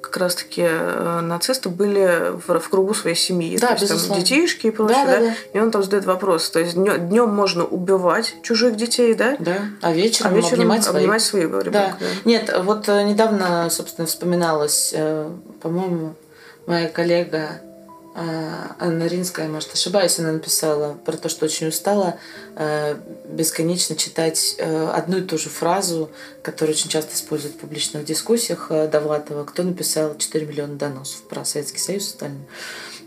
[0.07, 3.59] как раз-таки э, нацисты были в, в кругу своей семьи.
[3.59, 4.15] Да, то есть, безусловно.
[4.15, 5.35] там детишки и прочее, да, да, да?
[5.53, 6.49] И он там задает вопрос.
[6.51, 9.37] То есть днем можно убивать чужих детей, да?
[9.39, 9.57] Да.
[9.83, 11.51] А вечером, а вечером обнимать, обнимать своих.
[11.51, 11.97] своих да.
[11.99, 12.07] да.
[12.25, 16.15] Нет, вот э, недавно, собственно, вспоминалось, э, по-моему,
[16.67, 17.61] моя коллега
[18.19, 22.19] Анна Ринская, может, ошибаюсь, она написала про то, что очень устала
[22.55, 22.97] э,
[23.29, 26.11] бесконечно читать э, одну и ту же фразу,
[26.43, 29.45] которую очень часто используют в публичных дискуссиях э, Довлатова.
[29.45, 32.41] Кто написал 4 миллиона доносов про Советский Союз и Сталина?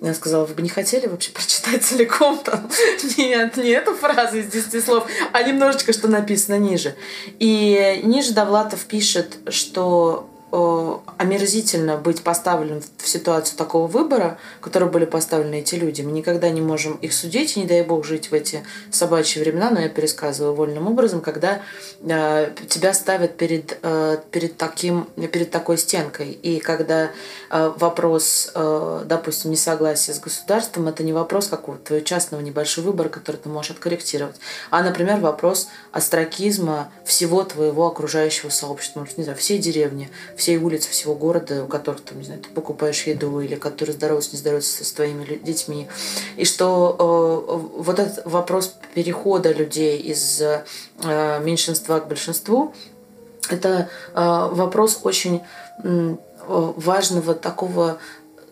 [0.01, 2.69] Я сказала, вы бы не хотели вообще прочитать целиком там?
[3.17, 6.95] Нет, не эту фразу из 10 слов, а немножечко, что написано ниже.
[7.39, 15.05] И ниже Довлатов пишет, что омерзительно быть поставленным в ситуацию такого выбора, в которой были
[15.05, 16.01] поставлены эти люди.
[16.01, 19.79] Мы никогда не можем их судить, не дай бог жить в эти собачьи времена, но
[19.79, 21.61] я пересказываю вольным образом, когда
[22.01, 26.31] э, тебя ставят перед, э, перед, таким, перед такой стенкой.
[26.31, 27.11] И когда
[27.49, 33.09] э, вопрос, э, допустим, несогласия с государством, это не вопрос какого-то твоего частного небольшого выбора,
[33.09, 34.35] который ты можешь откорректировать,
[34.69, 40.89] а, например, вопрос астракизма всего твоего окружающего сообщества, может, не знаю, всей деревни, всей улицы,
[40.89, 44.83] всего города, у которых там, не знаю, ты покупаешь еду или которые здороваются, не здороваются
[44.83, 45.87] с твоими детьми.
[46.37, 50.63] И что э, вот этот вопрос перехода людей из э,
[51.43, 52.73] меньшинства к большинству,
[53.49, 55.41] это э, вопрос очень
[55.83, 56.15] э,
[56.47, 57.99] важного такого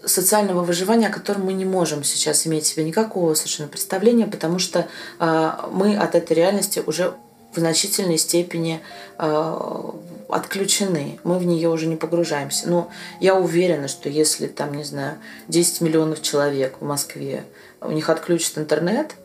[0.05, 4.87] социального выживания, о котором мы не можем сейчас иметь себе никакого совершенно представления, потому что
[5.19, 7.13] э, мы от этой реальности уже
[7.57, 8.81] в значительной степени
[9.17, 9.91] э,
[10.29, 12.69] отключены, мы в нее уже не погружаемся.
[12.69, 12.89] Но
[13.19, 15.17] я уверена, что если там, не знаю,
[15.47, 17.43] 10 миллионов человек в Москве,
[17.81, 19.15] у них отключат интернет,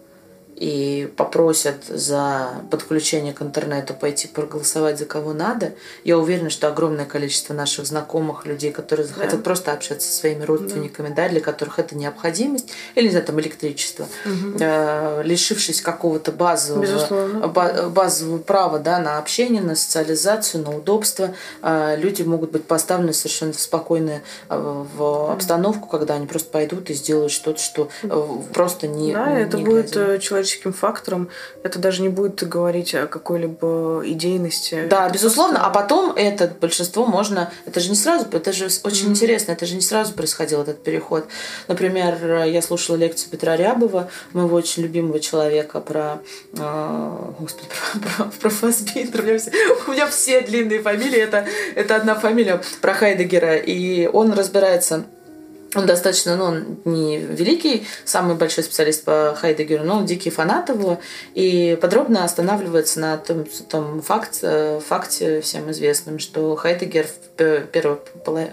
[0.56, 5.72] и попросят за подключение к интернету пойти проголосовать за кого надо,
[6.04, 9.38] я уверена, что огромное количество наших знакомых, людей, которые захотят да.
[9.38, 11.22] просто общаться со своими родственниками, да.
[11.22, 14.56] Да, для которых это необходимость, или, не знаю, там электричество, угу.
[14.60, 17.48] э, лишившись какого-то базового,
[17.88, 23.52] базового права да, на общение, на социализацию, на удобство, э, люди могут быть поставлены совершенно
[23.52, 28.86] в спокойную э, в обстановку, когда они просто пойдут и сделают что-то, что э, просто
[28.86, 31.28] не Да, не это будет человеческий человеческим фактором,
[31.62, 34.86] это даже не будет говорить о какой-либо идейности.
[34.88, 35.60] Да, это безусловно.
[35.60, 35.68] Просто...
[35.68, 37.50] А потом это большинство можно...
[37.66, 39.10] Это же не сразу, это же очень mm-hmm.
[39.10, 41.26] интересно, это же не сразу происходил этот переход.
[41.68, 46.20] Например, я слушала лекцию Петра Рябова, моего очень любимого человека, про...
[46.54, 47.68] Э, господи,
[48.16, 49.20] про, про, про Фасбиндер.
[49.22, 49.50] У меня, все,
[49.86, 53.56] у меня все длинные фамилии, это, это одна фамилия, про Хайдегера.
[53.56, 55.04] И он разбирается
[55.74, 60.68] он достаточно, ну, он не великий, самый большой специалист по Хайдегеру, но он дикий фанат
[60.68, 61.00] его
[61.34, 67.98] и подробно останавливается на том, том факт, э, факте всем известном, что Хайдегер в первой,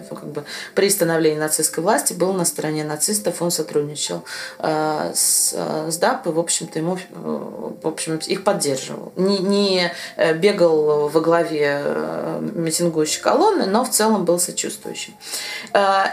[0.10, 0.44] как бы,
[0.76, 4.24] при становлении нацистской власти был на стороне нацистов, он сотрудничал
[4.60, 9.12] э, с, с ДАП и, в общем-то, ему, в общем, их поддерживал.
[9.18, 9.92] Не, не
[10.36, 15.14] бегал во главе э, митингующей колонны, но в целом был сочувствующим.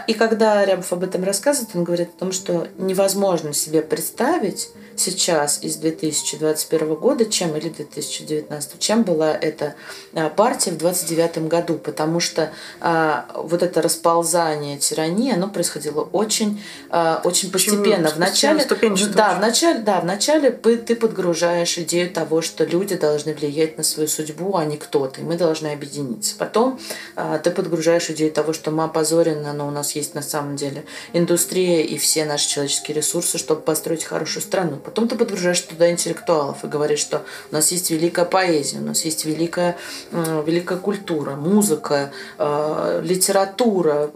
[0.07, 5.59] И когда Рябов об этом рассказывает, он говорит о том, что невозможно себе представить, сейчас
[5.61, 9.75] из 2021 года, чем или 2019, чем была эта
[10.13, 16.61] а, партия в 29 году, потому что а, вот это расползание тирании, оно происходило очень,
[16.89, 18.09] а, очень постепенно.
[18.09, 18.65] В начале,
[19.13, 23.83] да, в начале, да, в начале ты подгружаешь идею того, что люди должны влиять на
[23.83, 26.35] свою судьбу, а не кто-то, и мы должны объединиться.
[26.37, 26.79] Потом
[27.15, 30.85] а, ты подгружаешь идею того, что мы опозорены, но у нас есть на самом деле
[31.13, 34.77] индустрия и все наши человеческие ресурсы, чтобы построить хорошую страну.
[34.87, 39.03] Потом ты подгружаешь туда интеллектуалов и говоришь, что у нас есть великая поэзия, у нас
[39.03, 39.75] есть великая,
[40.13, 44.09] великая культура, музыка, э, литература,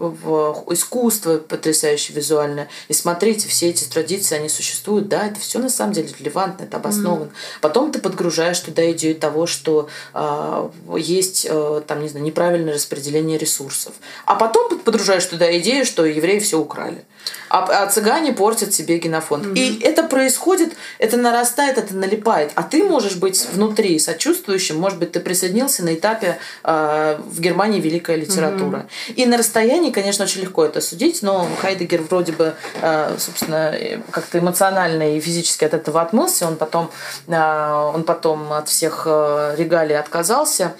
[0.70, 2.70] искусство потрясающее визуальное.
[2.88, 6.78] И смотрите, все эти традиции, они существуют, да, это все на самом деле релевантно, это
[6.78, 7.24] обосновано.
[7.24, 7.58] Mm.
[7.60, 13.36] Потом ты подгружаешь туда идею того, что э, есть э, там, не знаю, неправильное распределение
[13.36, 13.92] ресурсов.
[14.24, 17.04] А потом подгружаешь туда идею, что евреи все украли.
[17.48, 19.44] А, а цыгане портят себе генофонд.
[19.44, 19.58] Mm-hmm.
[19.58, 22.50] И это происходит, это нарастает, это налипает.
[22.54, 27.80] А ты можешь быть внутри сочувствующим, может быть, ты присоединился на этапе э, в Германии
[27.80, 28.86] великая литература.
[29.08, 29.14] Mm-hmm.
[29.14, 33.74] И на расстоянии, конечно, очень легко это судить, но Хайдегер вроде бы, э, собственно,
[34.10, 36.46] как-то эмоционально и физически от этого отмылся.
[36.46, 36.90] Он потом,
[37.26, 40.72] э, он потом от всех регалий отказался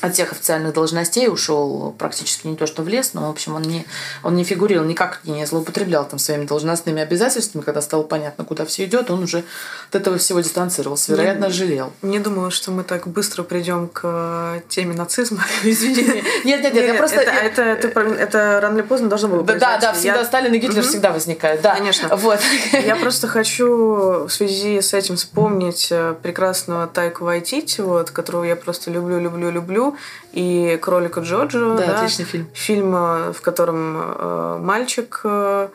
[0.00, 3.62] от всех официальных должностей ушел практически не то что в лес, но, в общем, он
[3.62, 3.84] не,
[4.22, 7.62] он не фигурировал, никак не злоупотреблял там своими должностными обязательствами.
[7.62, 9.44] Когда стало понятно, куда все идет, он уже
[9.88, 11.12] от этого всего дистанцировался.
[11.12, 11.92] Вероятно, не, жалел.
[12.02, 15.44] Не думала, что мы так быстро придем к э, теме нацизма.
[15.64, 16.22] Извини.
[16.44, 17.16] Нет, нет, нет, я просто...
[17.20, 21.60] Это, рано или поздно должно было Да, да, всегда Сталин и Гитлер всегда возникают.
[21.62, 22.14] Да, конечно.
[22.16, 22.40] Вот.
[22.72, 28.56] Я просто хочу в связи с этим вспомнить э, прекрасного Тайку Вайтити, вот, которого я
[28.56, 29.87] просто люблю, люблю, люблю
[30.32, 31.76] и «Кролика Джоджо».
[31.76, 32.48] Да, да, отличный фильм.
[32.54, 35.68] Фильм, э, в котором э, мальчик, э,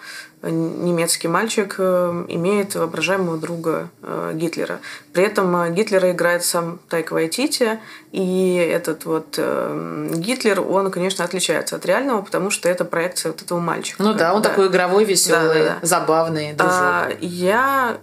[0.43, 3.87] немецкий мальчик, имеет воображаемого друга
[4.33, 4.79] Гитлера.
[5.13, 7.79] При этом Гитлера играет сам Тайка Вайтити,
[8.11, 13.59] и этот вот Гитлер, он, конечно, отличается от реального, потому что это проекция вот этого
[13.59, 14.03] мальчика.
[14.03, 14.49] Ну да, он да.
[14.49, 15.87] такой игровой, веселый, да, да, да.
[15.87, 16.75] забавный, дружок.
[16.77, 17.97] А, я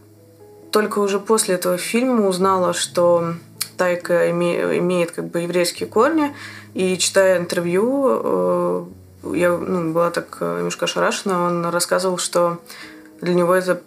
[0.70, 3.34] только уже после этого фильма узнала, что
[3.76, 6.34] Тайка име, имеет как бы еврейские корни,
[6.74, 8.84] и читая интервью, э,
[9.34, 12.58] я ну, была так э, немножко ошарашена, он рассказывал, что
[13.20, 13.80] для него это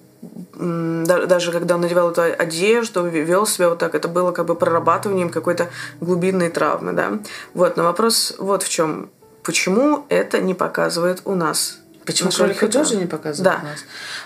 [0.56, 5.30] даже когда он надевал эту одежду, вел себя вот так, это было как бы прорабатыванием
[5.30, 7.20] какой-то глубинной травмы, да.
[7.54, 9.10] Вот, но вопрос вот в чем.
[9.44, 11.83] Почему это не показывает у нас?
[12.06, 13.62] Почему кролика Джорджа не показывают да.
[13.62, 13.80] у нас?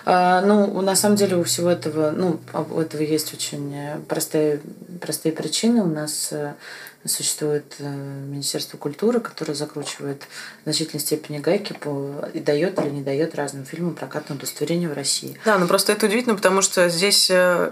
[0.04, 4.60] А, ну, на самом деле у всего этого, ну, у этого есть очень э, простые,
[5.00, 5.82] простые причины.
[5.82, 6.54] У нас э,
[7.04, 10.24] существует э, Министерство культуры, которое закручивает
[10.60, 14.94] в значительной степени гайки по и дает или не дает разным фильмам прокатное удостоверение в
[14.94, 15.38] России.
[15.44, 17.28] Да, ну просто это удивительно, потому что здесь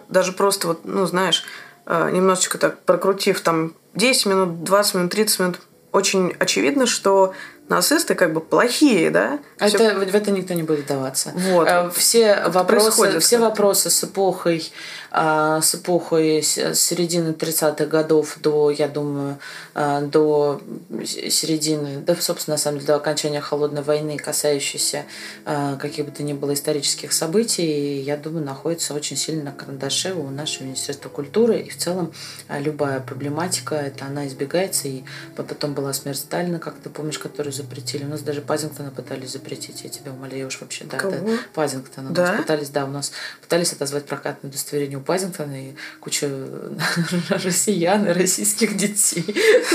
[0.08, 1.44] даже просто вот, ну, знаешь,
[1.86, 5.60] немножечко так прокрутив там 10 минут, 20 минут, 30 минут,
[5.92, 7.32] очень очевидно, что
[7.68, 9.38] нацисты как бы плохие, да?
[9.58, 9.94] Это, Всё...
[9.94, 11.32] В это никто не будет вдаваться.
[11.34, 11.68] Вот.
[11.68, 14.70] Э, все вопросы, все вопросы с эпохой
[15.18, 19.38] а, с эпохой с середины 30-х годов до, я думаю,
[19.74, 20.60] а, до
[21.06, 25.06] середины, да, собственно, на самом деле, до окончания холодной войны, касающейся
[25.46, 30.12] а, каких бы то ни было исторических событий, я думаю, находится очень сильно на карандаше
[30.12, 31.60] у нашего Министерства культуры.
[31.60, 32.12] И в целом
[32.50, 34.86] любая проблематика, это она избегается.
[34.86, 35.02] И
[35.34, 38.04] потом была смерть Сталина, как ты помнишь, которую запретили.
[38.04, 40.84] У нас даже Пазингтона пытались запретить, я тебя умоляю уж вообще.
[40.84, 41.12] Да, Кого?
[41.12, 42.10] да, Пазингтона.
[42.10, 42.32] Да?
[42.32, 46.28] Нас пытались, да, у нас пытались отозвать прокатное удостоверение у Пазингтона, и куча
[47.30, 49.24] россиян и российских детей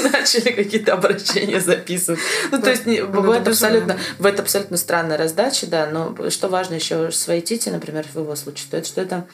[0.12, 2.20] начали какие-то обращения записывать.
[2.52, 4.16] Ну, то есть, бывает абсолютно, безумно.
[4.18, 8.68] бывает абсолютно странная раздача, да, но что важно еще с Вайтити, например, в его случае,
[8.70, 9.28] то это что это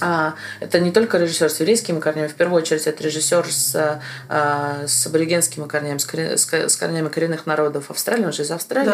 [0.00, 4.84] а, это не только режиссер с еврейскими корнями, в первую очередь это режиссер с, а,
[4.86, 8.50] с аборигенскими корнями, с, коре- с ко- с корнями коренных народов Австралии, он же из
[8.50, 8.90] Австралии,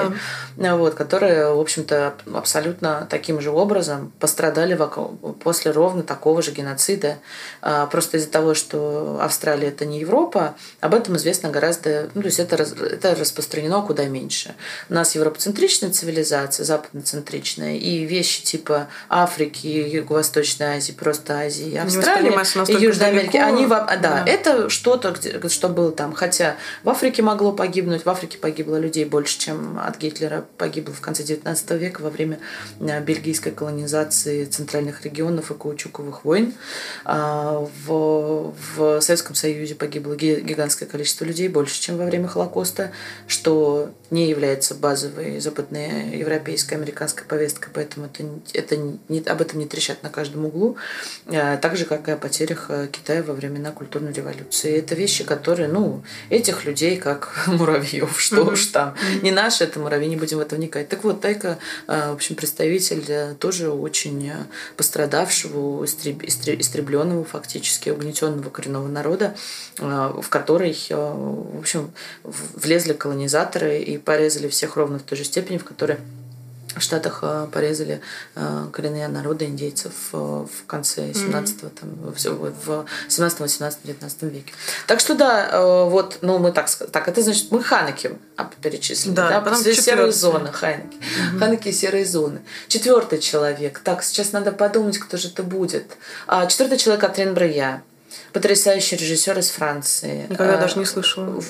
[0.59, 6.51] А, вот, которые, в общем-то, абсолютно таким же образом пострадали воко- после ровно такого же
[6.53, 7.17] геноцида.
[7.63, 12.27] А, Просто из-за того, что Австралия это не Европа, об этом известно гораздо, ну, то
[12.27, 14.55] есть это, это распространено куда меньше.
[14.91, 22.33] У нас европоцентричная цивилизация, западноцентричная, и вещи типа Африки, Юго-Восточной Азии, просто Азии, Австралии
[22.69, 24.25] и Южной Америки, они, во- да, Да.
[24.27, 25.15] это что-то,
[25.49, 26.13] что было там.
[26.13, 31.01] Хотя в Африке могло погибнуть, в Африке погибло людей больше, чем от Гитлера погибло в
[31.01, 32.39] конце 19 века во время
[32.81, 36.55] э, бельгийской колонизации центральных регионов и каучуковых войн.
[37.05, 42.91] А, В, в Советском Союзе погибло ги- гигантское количество людей, больше, чем во время Холокоста,
[43.27, 48.77] что не является базовой западной европейской, американской повесткой, поэтому это, это
[49.09, 50.77] не, об этом не трещат на каждом углу.
[51.27, 54.79] Э, Так же, как и о потерях э, Китая во времена культурной революции.
[54.79, 58.95] Это вещи, которые, ну, этих людей, как муравьев, что уж там.
[59.23, 60.89] Не наши это муравьи, не будем в это вникать.
[60.89, 64.33] Так вот, Тайка, э, в общем, представитель тоже очень
[64.77, 69.35] пострадавшего, истреб- истре- истребленного фактически, угнетенного коренного народа,
[69.79, 71.91] в который, в общем,
[72.23, 75.97] влезли колонизаторы и порезали всех ровно в той же степени, в которой
[76.77, 78.01] в Штатах э, порезали
[78.35, 84.53] э, коренные народы индейцев э, в конце 17-го, там, в, в 17 18 19 веке.
[84.87, 88.13] Так что да, вот, ну мы так так, это значит, мы ханаки
[88.61, 90.99] перечислили, Да, да, потом серые зоны, ханаки.
[91.39, 92.41] Ханаки и серые зоны.
[92.69, 95.97] Четвертый человек, так, сейчас надо подумать, кто же это будет.
[96.27, 97.83] А, четвертый человек Катрин Брея.
[98.33, 100.27] Потрясающий режиссер из Франции.
[100.29, 101.43] Никогда А, даже не слышала.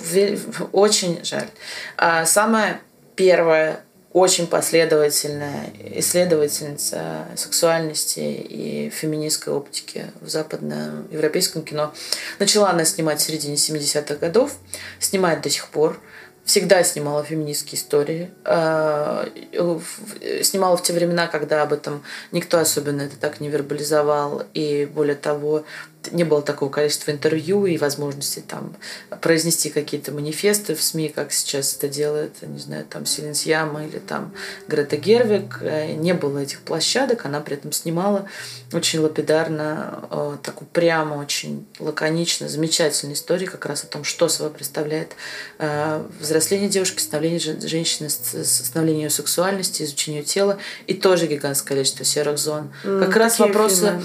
[0.72, 1.48] Очень жаль.
[1.96, 2.80] А Самая
[3.14, 3.80] первая
[4.16, 11.92] очень последовательная исследовательница сексуальности и феминистской оптики в западноевропейском кино.
[12.38, 14.55] Начала она снимать в середине 70-х годов,
[15.00, 16.00] снимает до сих пор.
[16.46, 18.31] Всегда снимала феминистские истории.
[18.44, 22.02] А, в- Снимала в те времена, когда об этом
[22.33, 24.44] никто особенно это так не вербализовал.
[24.55, 25.64] И более того,
[26.12, 28.76] не было такого количества интервью и возможности там
[29.20, 33.98] произнести какие-то манифесты в СМИ, как сейчас это делает, не знаю, там Селенс Яма или
[33.98, 34.32] там
[34.68, 35.59] Грета Гервик.
[35.62, 38.28] Э, Не было этих площадок, она при этом снимала
[38.72, 44.52] очень лапидарно, э, такую прямо, очень лаконично, замечательную историю как раз о том, что собой
[44.52, 45.12] представляет
[45.59, 51.76] э, взросление девушки, становление жен- женщины, становление ее сексуальности, изучение ее тела и тоже гигантское
[51.76, 52.70] количество серых зон.
[52.82, 53.87] Как раз какие вопросы...
[53.87, 54.02] фильмы?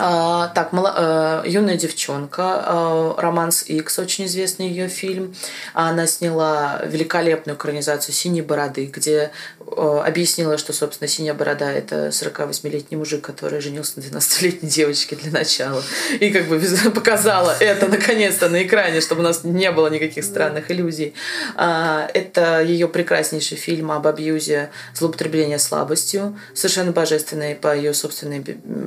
[0.00, 5.34] А, так, мала- э, юная девчонка, э, Романс Икс, очень известный ее фильм.
[5.74, 9.30] Она сняла великолепную экранизацию Синей бороды, где
[9.76, 15.30] э, объяснила, что, собственно, Синяя борода это 48-летний мужик, который женился на 12-летней девочке для
[15.32, 15.82] начала.
[16.20, 16.58] И как бы
[16.94, 21.12] показала это наконец-то на экране, чтобы у нас не было никаких странных иллюзий.
[21.56, 28.40] А, Это ее прекраснейший фильм об абьюзе злоупотребления слабостью, совершенно божественный по ее собственной,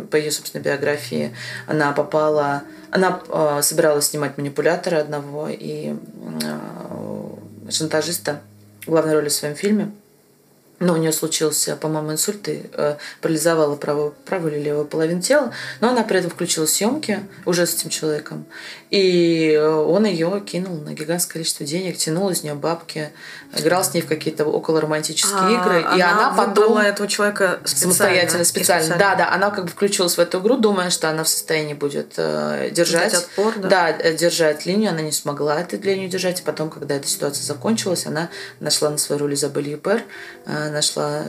[0.09, 1.00] по ее собственной биографии.
[1.67, 8.41] Она попала, она э, собиралась снимать манипулятора одного и э, шантажиста
[8.85, 9.91] главной роли в своем фильме.
[10.79, 15.53] Но у нее случился, по-моему, инсульт и э, парализовала правую, правую или левую половину тела.
[15.79, 18.45] Но она при этом включила съемки уже с этим человеком.
[18.91, 23.09] И э, он ее кинул на гигантское количество денег, тянул из нее бабки,
[23.57, 25.97] играл с ней в какие-то околоромантические А, игры.
[25.97, 27.93] и она потом этого человека специально.
[27.95, 28.97] самостоятельно, и специально.
[28.97, 32.15] Да, да, она как бы включилась в эту игру, думая, что она в состоянии будет
[32.17, 33.89] э, держать, Дать отпор, да?
[33.97, 34.91] э, держать линию.
[34.91, 36.41] Она не смогла эту линию держать.
[36.41, 40.03] И потом, когда эта ситуация закончилась, она нашла на свою роль Изабель Юпер,
[40.45, 41.23] э, нашла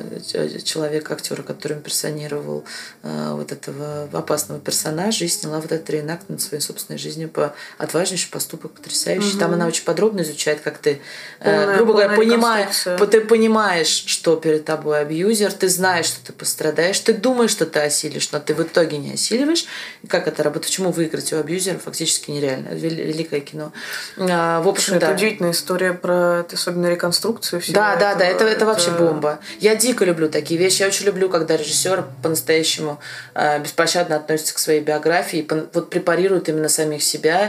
[0.64, 2.64] человека, актера, который имперсонировал
[3.04, 7.51] э, вот этого опасного персонажа и сняла вот этот реенакт над своей собственной жизнью по
[7.78, 9.32] отважнейший поступок, потрясающий.
[9.32, 9.38] Угу.
[9.38, 11.00] Там она очень подробно изучает, как ты,
[11.40, 16.32] э, полная, грубо говоря, понимаешь, ты понимаешь, что перед тобой абьюзер, ты знаешь, что ты
[16.32, 19.66] пострадаешь, ты думаешь, что ты осилишь, но ты в итоге не осиливаешь.
[20.08, 20.66] Как это работает?
[20.66, 22.68] Почему выиграть у абьюзера фактически нереально?
[22.70, 23.72] Великое кино.
[24.16, 25.08] А, в общем, да.
[25.08, 29.40] Это удивительная история про особенно реконструкцию всего Да, да, да, это, это вообще бомба.
[29.60, 30.82] Я дико люблю такие вещи.
[30.82, 33.00] Я очень люблю, когда режиссер по-настоящему
[33.34, 37.41] э, беспощадно относится к своей биографии, вот препарирует именно самих себя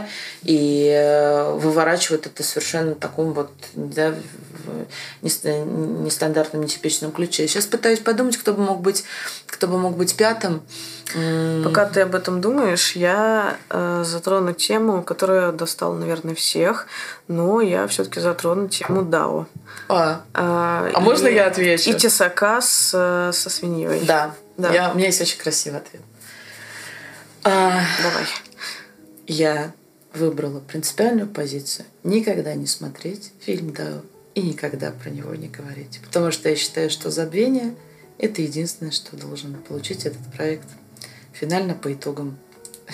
[0.44, 4.14] и э, выворачивает это совершенно в таком вот да,
[5.22, 7.48] нестандартном, нетипичном ключе.
[7.48, 9.04] Сейчас пытаюсь подумать, кто бы мог быть,
[9.48, 10.64] кто бы мог быть пятым.
[11.64, 16.88] Пока ты об этом думаешь, я э, затрону тему, которая достала, наверное, всех,
[17.28, 19.48] но я все-таки затрону тему Дао.
[19.90, 21.92] А, а, а можно я отвечу?
[21.92, 24.04] И тесака с, со свиньей.
[24.06, 24.34] Да.
[24.58, 24.74] да.
[24.74, 26.02] Я, у меня есть очень красивый ответ.
[27.44, 28.26] А, Давай.
[29.28, 29.74] Я
[30.14, 34.02] выбрала принципиальную позицию никогда не смотреть фильм Дао
[34.36, 36.00] и никогда про него не говорить.
[36.04, 37.76] Потому что я считаю, что забвение–
[38.18, 40.68] это единственное, что должен получить этот проект
[41.34, 42.38] финально по итогам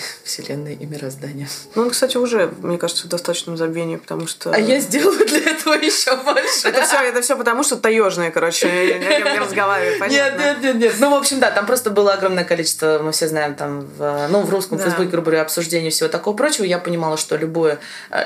[0.24, 1.48] Вселенной и мироздания.
[1.74, 4.50] Ну, он, кстати, уже, мне кажется, в достаточном забвении, потому что...
[4.52, 6.68] А я сделаю для этого еще больше.
[6.68, 10.38] Это все, это все потому, что таежные, короче, не разговариваю, понятно?
[10.38, 10.94] Нет, нет, нет, нет.
[10.98, 14.42] Ну, в общем, да, там просто было огромное количество, мы все знаем, там, в, ну,
[14.42, 14.84] в русском да.
[14.84, 16.64] Фейсбуке, грубо говоря, обсуждений всего такого прочего.
[16.64, 17.78] Я понимала, что любое,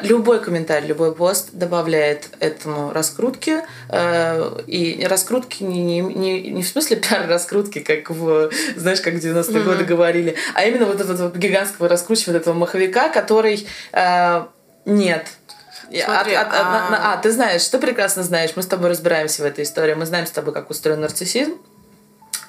[0.02, 3.62] любой комментарий, любой пост добавляет этому раскрутки.
[3.88, 9.18] Э, и раскрутки не, не, не, не в смысле пиар-раскрутки, как в, знаешь, как в
[9.18, 14.46] 90-е годы говорили, а именно вот этого вот гигантского раскручивает этого маховика, который э,
[14.84, 15.26] нет.
[15.84, 17.12] Смотри, а, а, а...
[17.12, 20.26] а, ты знаешь, ты прекрасно знаешь, мы с тобой разбираемся в этой истории, мы знаем
[20.26, 21.58] с тобой, как устроен нарциссизм,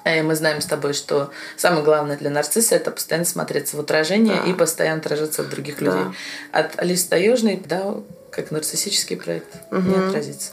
[0.06, 4.38] и мы знаем с тобой, что самое главное для нарцисса это постоянно смотреться в отражение
[4.42, 4.50] да.
[4.50, 5.86] и постоянно отражаться от других да.
[5.86, 6.04] людей.
[6.52, 7.96] От Алисы Таежной, да,
[8.32, 9.82] как нарциссический проект, угу.
[9.82, 10.52] не отразится.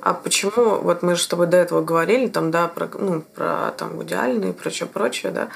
[0.00, 3.70] А почему, вот мы же с тобой до этого говорили, там, да, про, ну, про
[3.78, 5.48] там идеальные и прочее, прочее, да,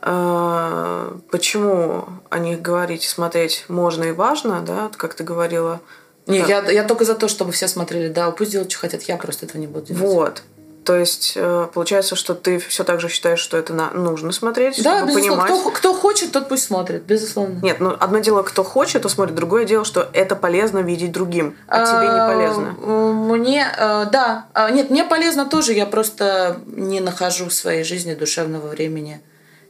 [0.00, 5.80] почему о них говорить и смотреть можно и важно, да, как ты говорила.
[6.26, 9.16] Не, я, я только за то, чтобы все смотрели, да, пусть делают, что хотят, я
[9.16, 10.02] просто этого не буду делать.
[10.02, 10.42] Вот.
[10.86, 14.80] То есть э, получается, что ты все так же считаешь, что это на, нужно смотреть,
[14.84, 15.44] да, чтобы безусловно.
[15.44, 15.60] понимать.
[15.60, 17.58] Кто, кто хочет, тот пусть смотрит, безусловно.
[17.60, 21.56] Нет, ну одно дело, кто хочет, то смотрит, другое дело, что это полезно видеть другим,
[21.66, 23.34] а, тебе не полезно.
[23.34, 28.14] Мне, э, да, а, нет, мне полезно тоже, я просто не нахожу в своей жизни
[28.14, 29.20] душевного времени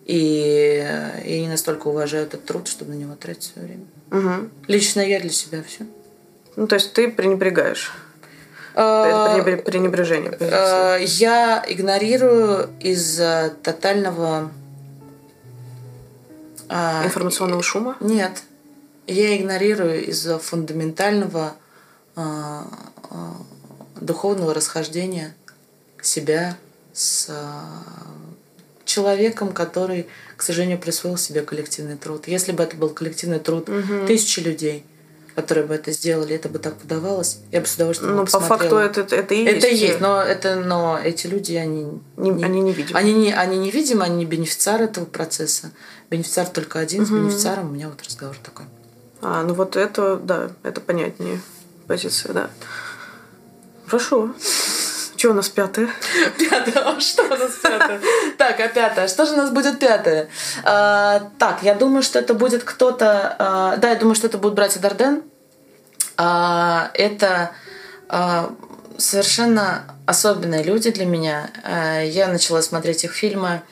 [0.06, 0.86] и,
[1.24, 3.84] и не настолько уважаю этот труд, чтобы на него тратить свое время.
[4.12, 4.50] Угу.
[4.68, 5.84] Лично я для себя все.
[6.54, 7.92] Ну, то есть ты пренебрегаешь.
[8.76, 10.32] А, это пренебрежение.
[10.40, 14.52] А, я игнорирую из-за тотального
[16.68, 17.96] а, информационного шума?
[17.98, 18.42] Нет.
[19.08, 21.54] Я игнорирую из-за фундаментального
[24.00, 25.34] духовного расхождения
[26.00, 26.56] себя
[26.92, 27.30] с
[28.86, 32.26] человеком, который, к сожалению, присвоил себе коллективный труд.
[32.28, 34.06] Если бы это был коллективный труд угу.
[34.06, 34.86] тысячи людей,
[35.34, 38.76] которые бы это сделали, это бы так подавалось, я бы с удовольствием Ну, по факту
[38.76, 39.56] это, это и есть.
[39.58, 42.98] Это есть, но, это, но эти люди, они не, не, они невидимы.
[42.98, 45.72] Они, не, они невидимы, они не бенефициар этого процесса.
[46.08, 47.08] Бенефициар только один, угу.
[47.08, 48.64] с бенефициаром у меня вот разговор такой.
[49.20, 51.40] А, ну вот это, да, это понятнее
[51.86, 52.50] позиция, да.
[53.86, 54.30] Хорошо.
[55.16, 55.88] Что у нас пятое?
[56.38, 56.82] Пятое.
[56.84, 58.00] А что у нас пятое?
[58.38, 59.08] Так, а пятое?
[59.08, 60.28] Что же у нас будет пятое?
[60.64, 63.36] А, так, я думаю, что это будет кто-то...
[63.38, 65.22] А, да, я думаю, что это будут братья Дарден.
[66.16, 67.52] А, это
[68.98, 71.50] совершенно особенные люди для меня.
[72.04, 73.62] Я начала смотреть их фильмы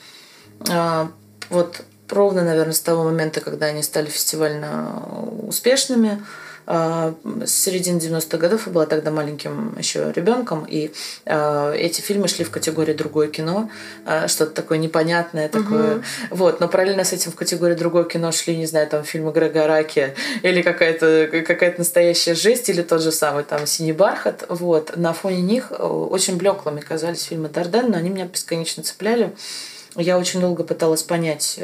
[1.50, 5.02] вот ровно, наверное, с того момента, когда они стали фестивально
[5.46, 6.24] успешными.
[6.66, 8.66] А, с середины 90-х годов.
[8.66, 10.92] Я была тогда маленьким еще ребенком, и
[11.26, 13.70] э, эти фильмы шли в категории другое кино,
[14.06, 15.96] э, что-то такое непонятное такое.
[15.96, 16.04] Угу.
[16.30, 19.66] Вот, но параллельно с этим в категории другое кино шли, не знаю, там фильмы Грега
[19.66, 24.46] Раки или какая-то какая настоящая жесть, или тот же самый там «Синий бархат».
[24.48, 24.96] Вот.
[24.96, 29.34] На фоне них очень блеклыми казались фильмы Дарден, но они меня бесконечно цепляли.
[29.96, 31.60] Я очень долго пыталась понять,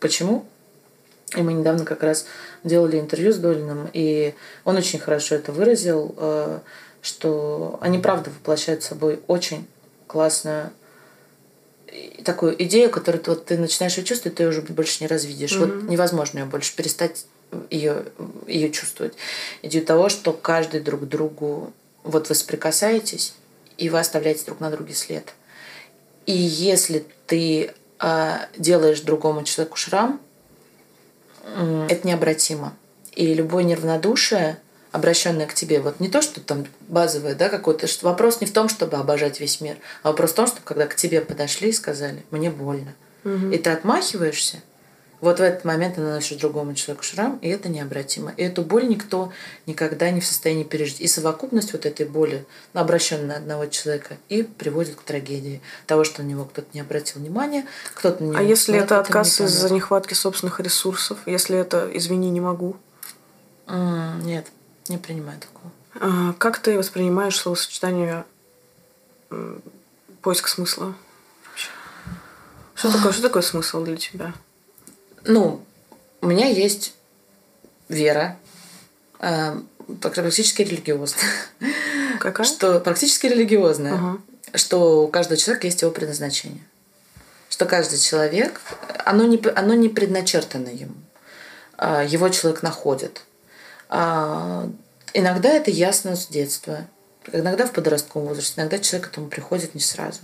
[0.00, 0.46] почему.
[1.36, 2.26] И мы недавно как раз
[2.64, 4.34] делали интервью с Долиным, и
[4.64, 6.58] он очень хорошо это выразил, э,
[7.02, 9.66] что они правда воплощают собой очень
[10.06, 10.70] классную
[12.24, 15.52] такую идею, которую ты, вот, ты начинаешь ее чувствовать, ты ее уже больше не развидишь.
[15.52, 15.80] Mm-hmm.
[15.80, 17.26] Вот невозможно ее больше перестать
[17.70, 18.06] ее,
[18.46, 19.14] ее чувствовать.
[19.62, 23.34] Идею того, что каждый друг другу вот вы соприкасаетесь,
[23.78, 25.34] и вы оставляете друг на друге след.
[26.26, 30.33] И если ты э, делаешь другому человеку шрам, э,
[31.88, 32.74] это необратимо.
[33.12, 34.58] И любое неравнодушие,
[34.92, 38.52] обращенное к тебе, вот не то, что там базовое, да, какой-то, что вопрос не в
[38.52, 41.72] том, чтобы обожать весь мир, а вопрос в том, что когда к тебе подошли и
[41.72, 43.50] сказали, мне больно, угу.
[43.50, 44.62] и ты отмахиваешься,
[45.20, 48.32] вот в этот момент ты наносишь другому человеку шрам, и это необратимо.
[48.36, 49.32] И эту боль никто
[49.66, 51.00] никогда не в состоянии пережить.
[51.00, 56.22] И совокупность вот этой боли, обращенной на одного человека, и приводит к трагедии того, что
[56.22, 58.38] на него кто-то не обратил внимания, кто-то на него...
[58.38, 61.18] А если это отказ из-за нехватки собственных ресурсов?
[61.26, 62.76] Если это «извини, не могу»?
[63.66, 64.46] Mm, нет,
[64.88, 65.72] не принимаю такого.
[66.00, 68.24] А как ты воспринимаешь словосочетание
[70.22, 70.94] поиск смысла?
[72.74, 74.34] Что такое, что такое смысл для тебя?
[75.24, 75.62] Ну,
[76.20, 76.94] у меня есть
[77.88, 78.38] вера,
[79.20, 79.56] э,
[80.00, 81.30] практически религиозная.
[82.20, 82.46] Какая?
[82.46, 83.94] Что практически религиозная.
[83.94, 84.20] Угу.
[84.54, 86.62] Что у каждого человека есть его предназначение.
[87.48, 88.60] Что каждый человек,
[89.04, 90.94] оно не, оно не предначертано ему.
[91.76, 93.22] А, его человек находит.
[93.88, 94.68] А,
[95.12, 96.86] иногда это ясно с детства.
[97.32, 100.20] Иногда в подростковом возрасте, иногда человек к этому приходит не сразу.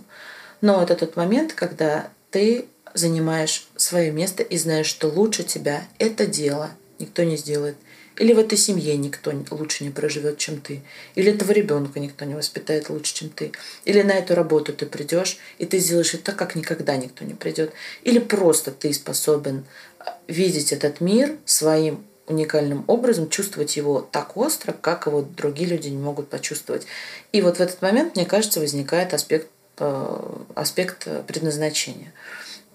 [0.61, 6.26] Но это тот момент, когда ты занимаешь свое место и знаешь, что лучше тебя это
[6.26, 7.76] дело никто не сделает.
[8.16, 10.82] Или в этой семье никто лучше не проживет, чем ты.
[11.14, 13.53] Или этого ребенка никто не воспитает лучше, чем ты.
[13.86, 17.32] Или на эту работу ты придешь, и ты сделаешь это так, как никогда никто не
[17.32, 17.72] придет.
[18.03, 19.64] Или просто ты способен
[19.99, 25.88] а, видеть этот мир своим уникальным образом, чувствовать его так остро, как его другие люди
[25.88, 26.86] не могут почувствовать.
[27.32, 32.12] И вот в этот момент, мне кажется, возникает аспект, э, аспект предназначения.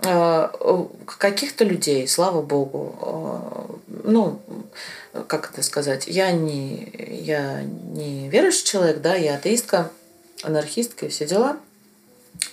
[0.03, 0.49] Э,
[1.05, 4.39] каких-то людей, слава богу, э, ну,
[5.27, 6.91] как это сказать, я не,
[7.21, 9.89] я не верующий человек, да, я атеистка,
[10.43, 11.57] анархистка и все дела–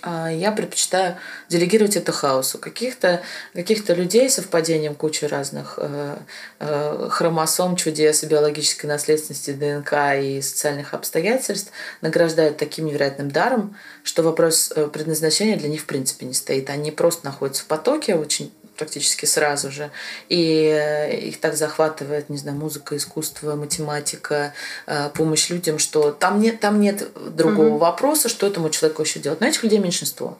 [0.05, 1.15] я предпочитаю
[1.49, 2.57] делегировать это хаосу.
[2.57, 3.21] Каких-то
[3.53, 6.17] каких людей совпадением кучи разных э,
[6.59, 11.71] э, хромосом, чудес, биологической наследственности, ДНК и социальных обстоятельств
[12.01, 16.69] награждают таким невероятным даром, что вопрос э, предназначения для них в принципе не стоит.
[16.69, 19.91] Они просто находятся в потоке очень практически сразу же.
[20.29, 24.53] И э, их так захватывает, не знаю, музыка, искусство, математика,
[24.87, 27.77] э, помощь людям, что там нет, там нет другого угу.
[27.77, 29.41] вопроса, что этому человеку еще делать.
[29.41, 30.37] Но этих людей меньшинство.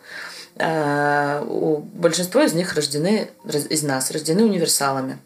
[0.56, 5.18] Э, у большинство из них рождены, из нас, рождены универсалами.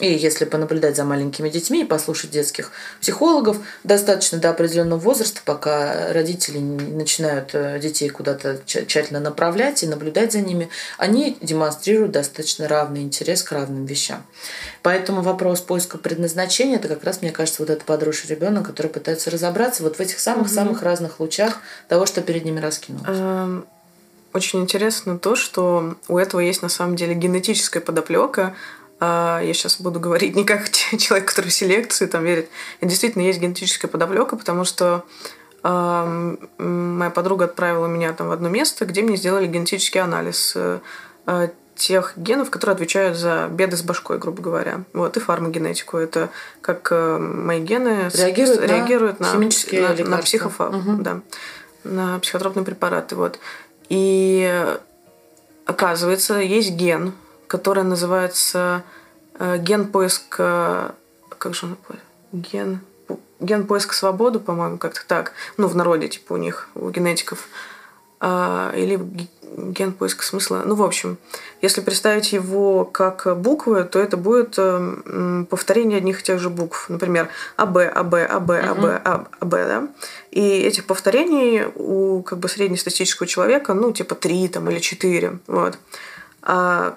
[0.00, 6.12] И если понаблюдать за маленькими детьми и послушать детских психологов, достаточно до определенного возраста, пока
[6.12, 13.02] родители начинают э, детей куда-то тщательно направлять и наблюдать за ними, они демонстрируют достаточно равный
[13.02, 14.24] интерес к равным вещам.
[14.82, 19.30] Поэтому вопрос поиска предназначения это как раз, мне кажется, вот этот подросший ребенок, который пытается
[19.30, 20.84] разобраться вот в этих самых-самых угу.
[20.84, 23.06] разных лучах того, что перед ними раскинулось.
[23.08, 23.66] Эм,
[24.32, 28.54] очень интересно то, что у этого есть на самом деле генетическая подоплека,
[29.00, 32.50] а, я сейчас буду говорить не как человек, который в селекцию там верит.
[32.80, 35.04] И действительно есть генетическая подоплека, потому что
[35.64, 40.80] э, моя подруга отправила меня там в одно место, где мне сделали генетический анализ э,
[41.76, 44.84] тех генов, которые отвечают за беды с башкой, грубо говоря.
[44.92, 45.96] Вот, и фармагенетику.
[45.96, 46.28] Это
[46.60, 50.96] как э, мои гены реагируют, реагируют на, химические на, на, на психофа, угу.
[51.00, 51.20] да,
[51.84, 53.16] на психотропные препараты.
[53.16, 53.38] Вот.
[53.88, 54.66] И
[55.64, 57.14] оказывается, есть ген,
[57.50, 58.84] которая называется
[59.40, 60.94] э, ген поиска...
[61.36, 61.76] Как же он?
[62.30, 62.80] Ген...
[63.40, 65.32] Ген поиска свободы, по-моему, как-то так.
[65.56, 67.48] Ну, в народе, типа, у них, у генетиков.
[68.20, 69.00] А, или
[69.56, 70.62] ген поиска смысла.
[70.64, 71.18] Ну, в общем,
[71.60, 76.88] если представить его как буквы, то это будет э, повторение одних и тех же букв.
[76.88, 78.84] Например, АБ, АБ, АБ, АБ,
[79.40, 79.88] АБ, да?
[80.30, 85.40] И этих повторений у как бы среднестатистического человека, ну, типа три там, или четыре.
[85.48, 85.76] Вот.
[86.42, 86.96] А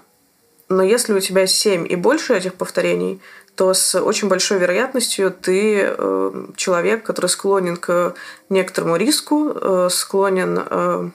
[0.74, 3.22] но если у тебя 7 и больше этих повторений,
[3.56, 8.16] то с очень большой вероятностью ты э, человек, который склонен к
[8.50, 11.10] некоторому риску, э, склонен э,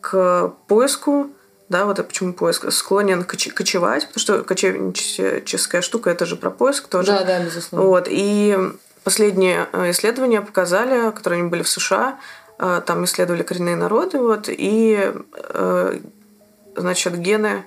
[0.00, 1.30] к поиску,
[1.68, 6.88] да, вот почему поиск, склонен коч- кочевать, потому что кочевническая штука это же про поиск
[6.88, 7.12] тоже.
[7.12, 7.88] Да, да, безусловно.
[7.88, 8.56] Вот, и
[9.02, 12.18] последние э, исследования показали, которые они были в США,
[12.58, 15.98] э, там исследовали коренные народы, вот, и, э,
[16.76, 17.64] значит, гены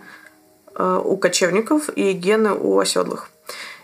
[0.76, 3.30] у кочевников и гены у оседлых.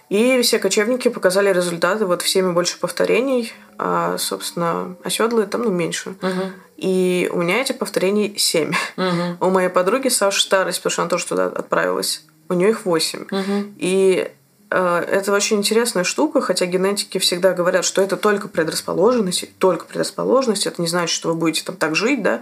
[0.10, 6.16] И все кочевники показали результаты вот всеми больше повторений, а, собственно, оседлые там, ну, меньше.
[6.22, 6.52] Угу.
[6.78, 8.74] И у меня этих повторений семь.
[8.98, 9.46] Угу.
[9.46, 13.26] У моей подруги Саши старость, потому что она тоже туда отправилась, у нее их восемь.
[13.30, 13.74] Угу.
[13.78, 14.32] И
[14.72, 20.68] Э, это очень интересная штука, хотя генетики всегда говорят, что это только предрасположенность, только предрасположенность,
[20.68, 22.42] это не значит, что вы будете там так жить, да,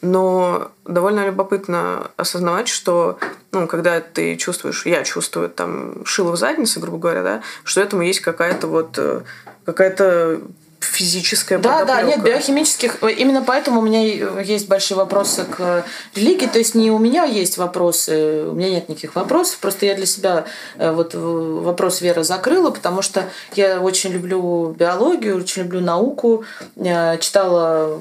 [0.00, 3.18] но довольно любопытно осознавать, что,
[3.52, 8.02] ну, когда ты чувствуешь, я чувствую там шило в заднице, грубо говоря, да, что этому
[8.02, 9.22] есть какая-то вот э,
[9.64, 10.40] какая-то
[10.80, 13.02] физическая Да, да, нет, биохимических.
[13.02, 14.02] Именно поэтому у меня
[14.40, 16.46] есть большие вопросы к религии.
[16.46, 19.58] То есть не у меня есть вопросы, у меня нет никаких вопросов.
[19.58, 20.44] Просто я для себя
[20.76, 23.24] э, вот вопрос веры закрыла, потому что
[23.54, 26.44] я очень люблю биологию, очень люблю науку.
[26.76, 27.98] Я читала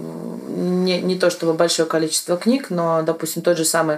[0.47, 3.97] не, не то чтобы большое количество книг, но, допустим, тот же самый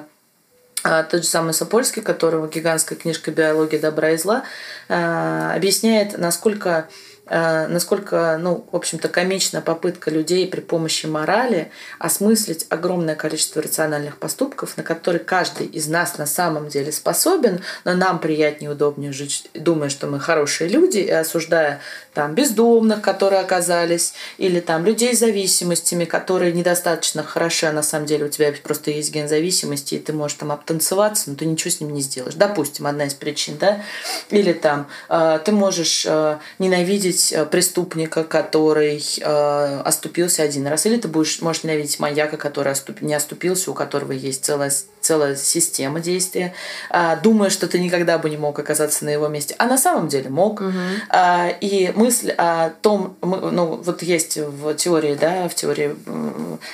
[0.81, 4.43] а, тот же самый Сапольский, которого гигантская книжка «Биология добра и зла»,
[4.87, 12.65] э, объясняет, насколько Э, насколько, ну, в общем-то, комична попытка людей при помощи морали осмыслить
[12.69, 18.19] огромное количество рациональных поступков, на которые каждый из нас на самом деле способен, но нам
[18.19, 21.81] приятнее удобнее жить, думая, что мы хорошие люди, и осуждая
[22.13, 28.05] там бездомных, которые оказались, или там людей с зависимостями, которые недостаточно хороши, а на самом
[28.05, 31.71] деле у тебя просто есть ген зависимости, и ты можешь там обтанцеваться, но ты ничего
[31.71, 32.35] с ним не сделаешь.
[32.35, 33.81] Допустим, одна из причин, да?
[34.29, 40.85] Или там э, ты можешь э, ненавидеть ненавидеть э, преступника, который э, оступился один раз,
[40.85, 45.35] или ты будешь, можешь ненавидеть маньяка, который оступ, не оступился, у которого есть целая, целая
[45.35, 46.53] система действия,
[46.89, 50.07] э, думая, что ты никогда бы не мог оказаться на его месте, а на самом
[50.07, 50.61] деле мог.
[50.61, 50.71] Угу.
[51.13, 55.95] Э, и мысль о том, ну вот есть в теории, да, в теории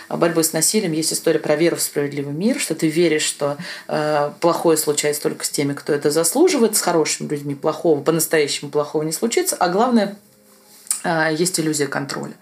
[0.10, 4.32] борьбы с насилием есть история про веру в справедливый мир, что ты веришь, что э,
[4.40, 9.12] плохое случается только с теми, кто это заслуживает, с хорошими людьми плохого, по-настоящему плохого не
[9.12, 10.16] случится, а главное а,
[11.32, 12.34] есть иллюзия контроля.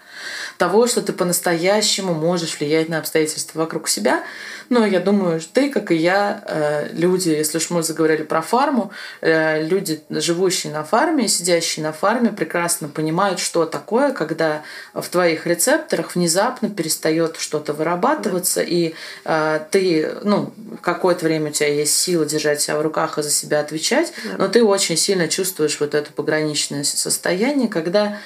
[0.58, 4.22] Того, что ты по-настоящему можешь влиять на обстоятельства вокруг себя.
[4.68, 8.92] Но я думаю, ты, как и я, э, люди, если уж мы заговорили про фарму,
[9.20, 14.62] э, люди, живущие на фарме, сидящие на фарме, прекрасно понимают, что такое, когда
[14.94, 18.66] в твоих рецепторах внезапно перестает что-то вырабатываться, да.
[18.66, 18.94] и
[19.24, 23.30] э, ты, ну, какое-то время у тебя есть сила держать себя в руках и за
[23.30, 24.36] себя отвечать, да.
[24.38, 28.18] но ты очень сильно чувствуешь вот это пограничное состояние, когда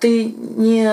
[0.00, 0.84] ты не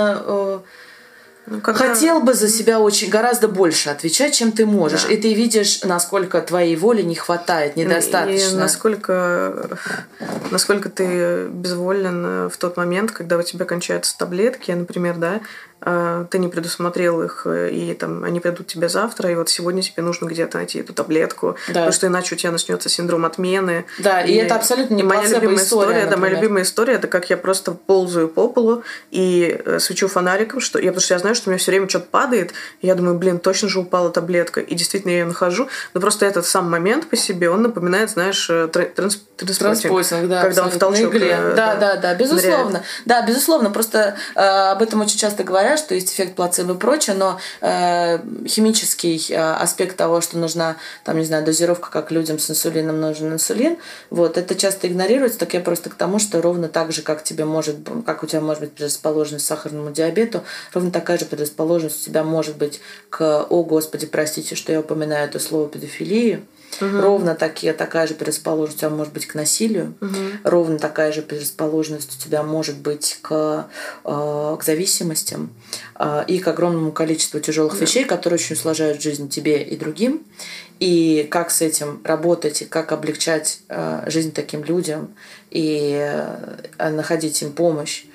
[1.52, 1.90] ну, когда...
[1.90, 5.04] Хотел бы за себя очень гораздо больше отвечать, чем ты можешь.
[5.04, 5.12] Да.
[5.12, 8.56] И ты видишь, насколько твоей воли не хватает, недостаточно.
[8.56, 9.78] И насколько,
[10.50, 15.42] насколько ты безволен в тот момент, когда у тебя кончаются таблетки, например, да,
[16.30, 20.04] ты не предусмотрел их, э, и там они придут тебе завтра, и вот сегодня тебе
[20.04, 21.74] нужно где-то найти эту таблетку, да.
[21.74, 23.86] потому что иначе у тебя начнется синдром отмены.
[23.98, 25.92] Да, и, и это абсолютно не моя любимая история.
[25.92, 30.08] история да, моя любимая история это как я просто ползаю по полу и э, свечу
[30.08, 32.88] фонариком, что я потому что я знаю, что у меня все время что-то падает, и
[32.88, 36.46] я думаю, блин, точно же упала таблетка, и действительно я ее нахожу, но просто этот
[36.46, 41.12] сам момент по себе, он напоминает, знаешь, э, транс транспортинг, да, когда он в толчок.
[41.12, 42.86] Да, да, да, да, безусловно, ныряет.
[43.06, 46.78] да, безусловно, просто э, об этом очень часто говорят говорят, что есть эффект плацебо и
[46.78, 52.40] прочее, но э, химический э, аспект того, что нужна, там, не знаю, дозировка, как людям
[52.40, 53.78] с инсулином нужен инсулин,
[54.10, 57.46] вот, это часто игнорируется, так я просто к тому, что ровно так же, как тебе
[57.46, 60.44] может, как у тебя может быть предрасположенность к сахарному диабету,
[60.74, 65.28] ровно такая же предрасположенность у тебя может быть к, о господи, простите, что я упоминаю
[65.28, 66.44] это слово педофилии,
[66.80, 67.02] Угу.
[67.02, 69.94] Ровно такие, такая же предрасположенность у тебя может быть к насилию.
[70.02, 70.16] Угу.
[70.44, 73.68] Ровно такая же предрасположенность у тебя может быть к,
[74.06, 75.54] э, к зависимостям
[76.00, 77.80] э, и к огромному количеству тяжелых да.
[77.80, 80.24] вещей, которые очень усложняют жизнь тебе и другим.
[80.80, 85.14] И как с этим работать, и как облегчать э, жизнь таким людям,
[85.52, 86.10] и
[86.80, 88.06] находить им помощь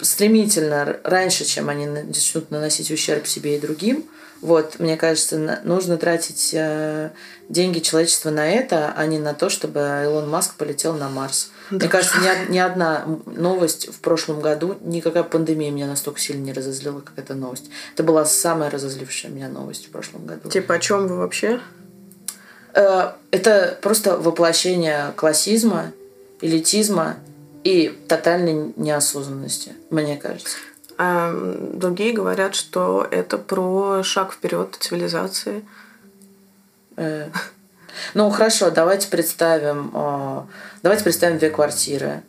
[0.00, 4.04] стремительно раньше, чем они начнут наносить ущерб себе и другим.
[4.44, 7.08] Вот, мне кажется, нужно тратить э,
[7.48, 11.50] деньги человечества на это, а не на то, чтобы Илон Маск полетел на Марс.
[11.70, 11.76] Да.
[11.76, 16.52] Мне кажется, ни, ни одна новость в прошлом году, никакая пандемия меня настолько сильно не
[16.52, 17.70] разозлила, как эта новость.
[17.94, 20.50] Это была самая разозлившая меня новость в прошлом году.
[20.50, 21.58] Типа о чем вы вообще?
[22.74, 25.92] Э, это просто воплощение классизма,
[26.42, 27.16] элитизма
[27.62, 30.58] и тотальной неосознанности, мне кажется.
[30.96, 31.34] А
[31.72, 35.64] другие говорят, что это про шаг вперед цивилизации.
[36.96, 37.28] Э.
[38.14, 40.46] Ну хорошо, давайте представим, а,
[40.82, 42.22] давайте представим две квартиры.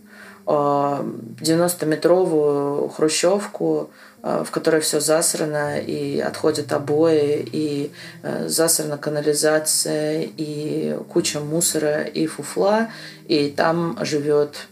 [0.45, 3.89] 90-метровую а, хрущевку,
[4.21, 7.91] в которой все засрано, и отходят обои, и
[8.21, 12.89] э, засрана канализация, и куча мусора, и фуфла,
[13.27, 14.67] и там живет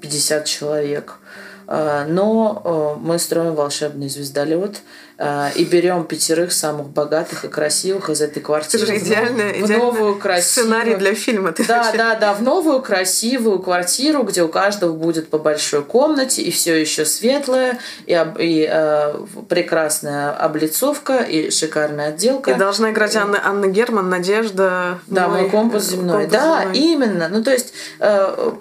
[0.00, 4.82] 50 человек Э, но э, мы строим волшебный звездолет
[5.18, 8.84] э, и берем пятерых самых богатых и красивых из этой квартиры.
[8.84, 10.66] Это же идеальный, в новую красивую...
[10.66, 11.52] сценарий для фильма.
[11.52, 16.42] Ты да, да, да, в новую красивую квартиру, где у каждого будет по большой комнате
[16.42, 19.14] и все еще светлое и, и э,
[19.48, 22.50] прекрасная облицовка и шикарная отделка.
[22.50, 24.98] И должна играть Анна, Анна Герман, Надежда.
[25.06, 26.24] Да, мой, мой компас земной.
[26.24, 26.78] Компас да, земной.
[26.78, 27.28] именно.
[27.28, 28.52] Ну то есть э,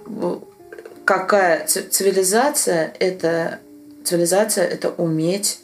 [1.05, 3.59] какая цивилизация это
[4.03, 5.59] цивилизация это уметь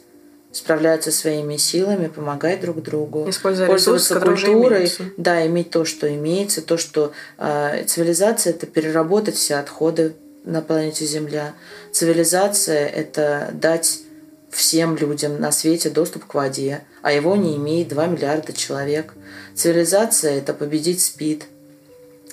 [0.50, 6.62] справляться своими силами, помогать друг другу, Используя пользоваться ресурсы, культурой, да, иметь то, что имеется,
[6.62, 10.14] то, что э, цивилизация это переработать все отходы
[10.44, 11.54] на планете Земля.
[11.92, 14.00] Цивилизация это дать
[14.50, 19.12] всем людям на свете доступ к воде, а его не имеет 2 миллиарда человек.
[19.54, 21.44] Цивилизация это победить спид,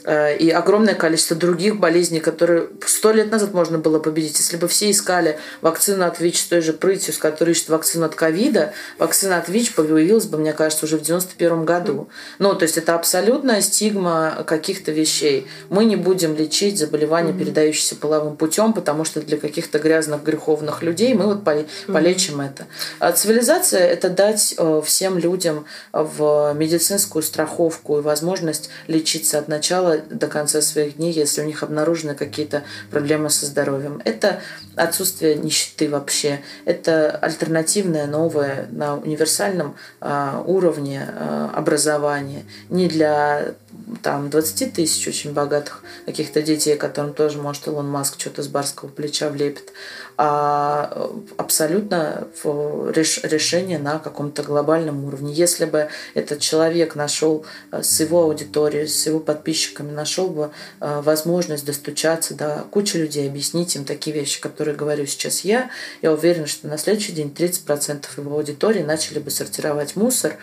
[0.08, 4.38] и огромное количество других болезней, которые сто лет назад можно было победить.
[4.38, 8.06] Если бы все искали вакцину от ВИЧ с той же прытью, с которой ищут вакцину
[8.06, 12.10] от ковида, вакцина от ВИЧ появилась бы, мне кажется, уже в 91 году.
[12.40, 15.48] Ну, то есть это абсолютная стигма каких-то вещей.
[15.70, 17.40] Мы не будем лечить заболевания, mm-hmm.
[17.40, 22.46] передающиеся половым путем, потому что для каких-то грязных, греховных людей мы вот полечим mm-hmm.
[22.46, 22.66] это.
[23.00, 29.95] А цивилизация– это дать э, всем людям в медицинскую страховку и возможность лечиться от начала
[29.98, 34.02] до конца своих дней, если у них обнаружены какие-то проблемы со здоровьем.
[34.06, 34.42] Это
[34.76, 36.42] отсутствие нищеты вообще.
[36.66, 42.44] Это альтернативное, новое, на универсальном э, уровне э, образование.
[42.70, 43.56] Не для
[44.02, 48.90] там 20 тысяч очень богатых каких-то детей, которым тоже, может, Илон Маск что-то с барского
[48.90, 49.72] плеча влепит,
[50.18, 55.34] а э, абсолютно реш, решение на каком-то глобальном уровне.
[55.34, 61.02] Если бы этот человек нашел э, с его аудиторией, с его подписчиками, нашел бы э,
[61.02, 65.70] возможность достучаться до кучи людей, объяснить им такие вещи, которые говорю сейчас я,
[66.02, 70.38] я уверена, что на следующий день 30% его аудитории начали бы сортировать мусор,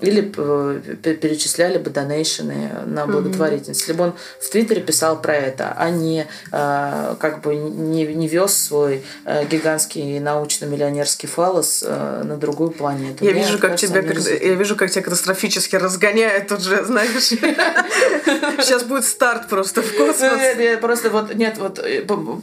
[0.00, 3.80] или э, перечисляли бы донейшены на благотворительность.
[3.80, 3.82] Mm-hmm.
[3.82, 8.28] Если бы он в Твиттере писал про это, а не э, как бы не, не
[8.28, 13.24] вез свой э, гигантский научно-миллионерский фалос на другую планету.
[13.24, 17.10] Я вижу, как тебя, я вижу, как тебя катастрофически разгоняет тут же, знаешь.
[17.28, 20.38] Сейчас будет старт просто в космос.
[20.56, 21.84] Нет, просто вот, нет, вот,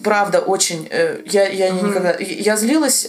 [0.04, 0.90] правда, очень,
[1.26, 3.08] я, я никогда, я злилась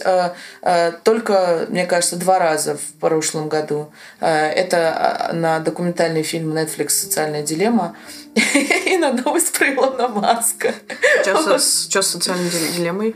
[1.03, 3.91] только, мне кажется, два раза в прошлом году
[4.33, 7.95] это а, на документальный фильм Netflix «Социальная дилемма».
[8.85, 10.73] и на новость про Илона Маска.
[11.21, 13.15] Что с, социальной дилеммой?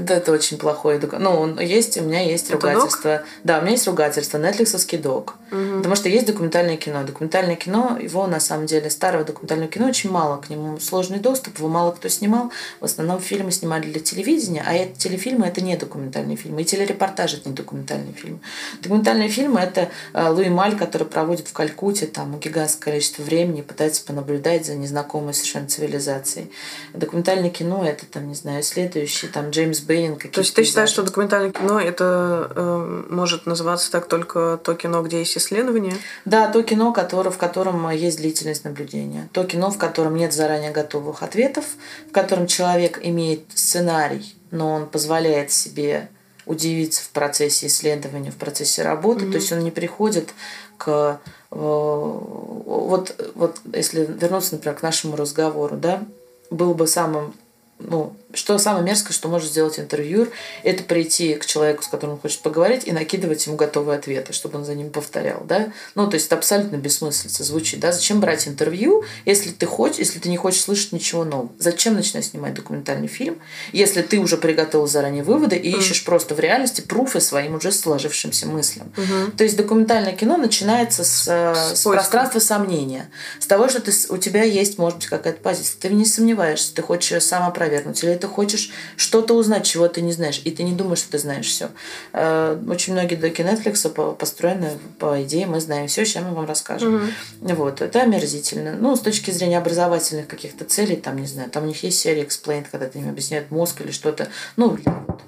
[0.00, 3.22] Да, это очень плохой Ну, есть, у меня есть ругательство.
[3.42, 4.38] Да, у меня есть ругательство.
[4.38, 5.34] Netflixовский док.
[5.50, 7.04] Потому что есть документальное кино.
[7.04, 10.40] Документальное кино, его на самом деле, старого документального кино очень мало.
[10.40, 12.50] К нему сложный доступ, его мало кто снимал.
[12.80, 16.62] В основном фильмы снимали для телевидения, а это, телефильмы это не документальные фильмы.
[16.62, 18.40] И телерепортажи это не документальные фильмы.
[18.82, 24.04] Документальные фильмы это э, Луи Маль, который проводит в Калькутте там гигантское количество времени, пытается
[24.14, 26.50] наблюдать за незнакомой совершенно цивилизацией.
[26.92, 30.16] Документальное кино это там, не знаю, следующий, там Джеймс Бэйн.
[30.16, 35.02] То есть ты считаешь, что документальное кино это э, может называться так только то кино,
[35.02, 35.94] где есть исследования?
[36.24, 39.28] Да, то кино, которое, в котором есть длительность наблюдения.
[39.32, 41.64] То кино, в котором нет заранее готовых ответов,
[42.08, 46.08] в котором человек имеет сценарий, но он позволяет себе
[46.46, 49.24] удивиться в процессе исследования, в процессе работы.
[49.24, 49.30] Mm-hmm.
[49.30, 50.34] То есть он не приходит
[50.76, 51.20] к
[51.54, 56.02] вот, вот если вернуться, например, к нашему разговору, да,
[56.50, 57.34] было бы самым
[57.78, 60.30] ну, что самое мерзкое, что может сделать интервьюер,
[60.62, 64.58] это прийти к человеку, с которым он хочет поговорить, и накидывать ему готовые ответы, чтобы
[64.58, 65.72] он за ним повторял, да?
[65.94, 67.92] Ну, то есть это абсолютно бессмыслица звучит, да?
[67.92, 71.50] Зачем брать интервью, если ты хочешь, если ты не хочешь слышать ничего нового?
[71.58, 73.38] Зачем начинать снимать документальный фильм,
[73.72, 75.78] если ты уже приготовил заранее выводы и mm.
[75.78, 78.92] ищешь просто в реальности пруфы своим уже сложившимся мыслям?
[78.96, 79.36] Mm-hmm.
[79.36, 83.10] То есть документальное кино начинается с, с, с пространства сомнения,
[83.40, 86.82] с того, что ты, у тебя есть, может быть, какая-то позиция, ты не сомневаешься, ты
[86.82, 90.62] хочешь ее сам опровергнуть, или ты хочешь что-то узнать, чего ты не знаешь, и ты
[90.62, 91.68] не думаешь, что ты знаешь все.
[92.12, 96.94] Э, очень многие доки Netflix построены по идее, мы знаем все, сейчас мы вам расскажем.
[97.42, 97.54] Угу.
[97.54, 98.76] Вот, это омерзительно.
[98.80, 102.22] Ну, с точки зрения образовательных каких-то целей, там, не знаю, там у них есть серия
[102.22, 104.28] Explained, когда ты им объясняют мозг или что-то.
[104.56, 105.20] Ну, вот.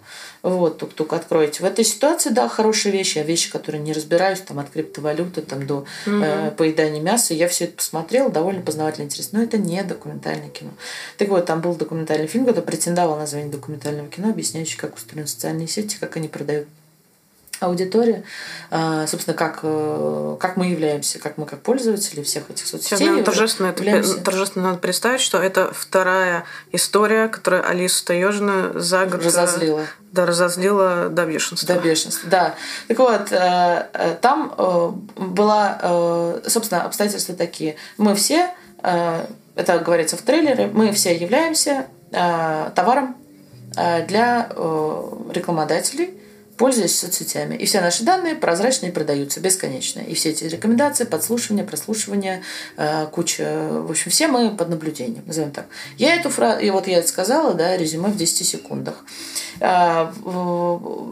[0.43, 1.62] Вот, тук-тук, откройте.
[1.62, 5.66] В этой ситуации, да, хорошие вещи, а вещи, которые не разбираюсь, там, от криптовалюты там,
[5.66, 5.87] до угу.
[6.07, 9.39] э, поедания мяса, я все это посмотрела, довольно познавательно интересно.
[9.39, 10.70] Но это не документальное кино.
[11.18, 15.26] Так вот, там был документальный фильм, который претендовал на название документального кино, объясняющий, как устроены
[15.26, 16.68] социальные сети, как они продают
[17.61, 18.24] аудитория,
[18.70, 22.98] а, собственно, как, э, как мы являемся, как мы как пользователи всех этих соцсетей.
[22.98, 29.24] Сейчас, торжественно, это, торжественно надо представить, что это вторая история, которая Алису Таежину за год...
[29.24, 29.86] Разозлила.
[30.12, 31.74] Да, разозлила до бешенства.
[31.74, 32.54] До бешенства, да.
[32.88, 34.52] Так вот, э, э, там
[35.16, 37.76] была, собственно, обстоятельства такие.
[37.98, 38.50] Мы все,
[38.82, 43.16] это говорится в трейлере, мы все являемся товаром
[43.74, 44.48] для
[45.32, 46.15] рекламодателей,
[46.57, 47.54] пользуясь соцсетями.
[47.54, 50.00] И все наши данные прозрачные продаются бесконечно.
[50.00, 52.42] И все эти рекомендации, подслушивания, прослушивания,
[52.76, 53.68] э, куча...
[53.70, 55.66] В общем, все мы под наблюдением, назовем так.
[55.98, 56.61] Я эту фразу...
[56.61, 59.04] И вот я это сказала, да, резюме в 10 секундах.
[59.61, 60.11] Э,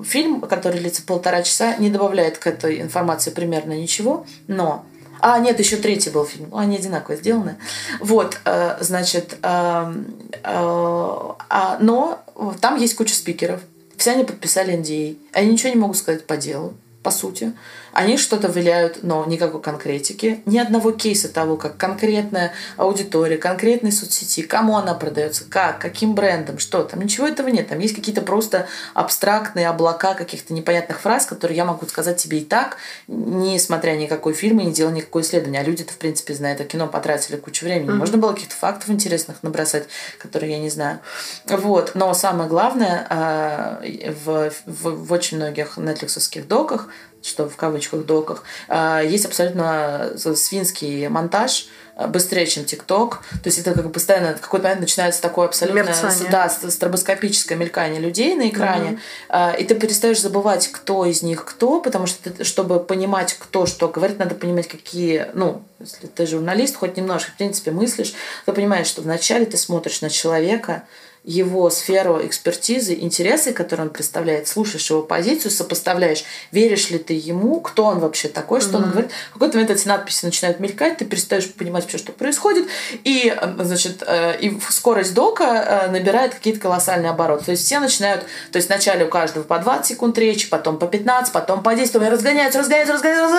[0.07, 4.87] фильм, который длится полтора часа, не добавляет к этой информации примерно ничего, но
[5.21, 6.55] а, нет, еще третий был фильм.
[6.55, 7.57] Они одинаково сделаны.
[8.01, 9.95] Вот, э, значит, э,
[10.43, 12.23] а, но
[12.61, 13.61] там есть куча спикеров.
[13.97, 15.17] Все они подписали NDA.
[15.33, 17.53] Они ничего не могут сказать по делу, по сути.
[17.95, 20.43] Они что-то виляют, но никакой конкретики.
[20.47, 26.59] Ни одного кейса того, как конкретная аудитория, конкретной соцсети, кому она продается, как, каким брендом,
[26.59, 27.01] что там.
[27.01, 27.69] Ничего этого нет.
[27.69, 32.45] Там есть какие-то просто абстрактные облака каких-то непонятных фраз, которые я могу сказать тебе и
[32.45, 35.61] так, не смотря никакой фильм и не делая никакое исследование.
[35.61, 37.91] А люди-то, в принципе, знают о кино, потратили кучу времени.
[37.91, 37.99] Mm-hmm.
[37.99, 39.85] Можно было каких-то фактов интересных набросать,
[40.19, 40.99] которые я не знаю.
[41.47, 41.93] Вот.
[41.95, 43.81] Но самое главное, а,
[44.25, 46.89] в, в, в очень многих нетфликсовских доках
[47.25, 51.67] что в кавычках доках, а, есть абсолютно свинский монтаж,
[51.97, 53.23] а, быстрее, чем ТикТок.
[53.43, 55.85] То есть это как бы постоянно в какой-то момент начинается такое абсолютно
[56.31, 59.01] да, стробоскопическое мелькание людей на экране.
[59.29, 59.39] Угу.
[59.59, 63.89] И ты перестаешь забывать, кто из них кто, потому что ты, чтобы понимать, кто что
[63.89, 68.13] говорит, надо понимать, какие, ну, если ты журналист, хоть немножко, в принципе, мыслишь,
[68.45, 70.83] то понимаешь, что вначале ты смотришь на человека,
[71.25, 77.61] его сферу экспертизы, интересы, которые он представляет, слушаешь его позицию, сопоставляешь, веришь ли ты ему,
[77.61, 78.83] кто он вообще такой, что mm-hmm.
[78.83, 79.11] он говорит.
[79.31, 82.67] В какой-то момент эти надписи начинают мелькать, ты перестаешь понимать вообще, что происходит,
[83.05, 85.45] и, э, значит, э, и скорость дока
[85.87, 87.47] э, набирает какие-то колоссальные обороты.
[87.47, 90.87] То есть все начинают, то есть вначале у каждого по 20 секунд речи, потом по
[90.87, 93.39] 15, потом по 10, потом разгоняются, разгоняются, разгоняются,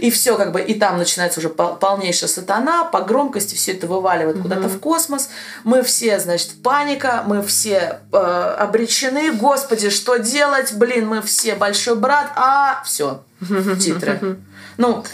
[0.00, 4.36] и все как бы, и там начинается уже полнейшая сатана, по громкости все это вываливает
[4.36, 4.42] mm-hmm.
[4.42, 5.30] куда-то в космос.
[5.64, 11.22] Мы все, значит, в панике, паника, мы все э, обречены, господи, что делать, блин, мы
[11.22, 13.22] все большой брат, а все,
[13.80, 14.38] титры.
[14.76, 15.04] Ну,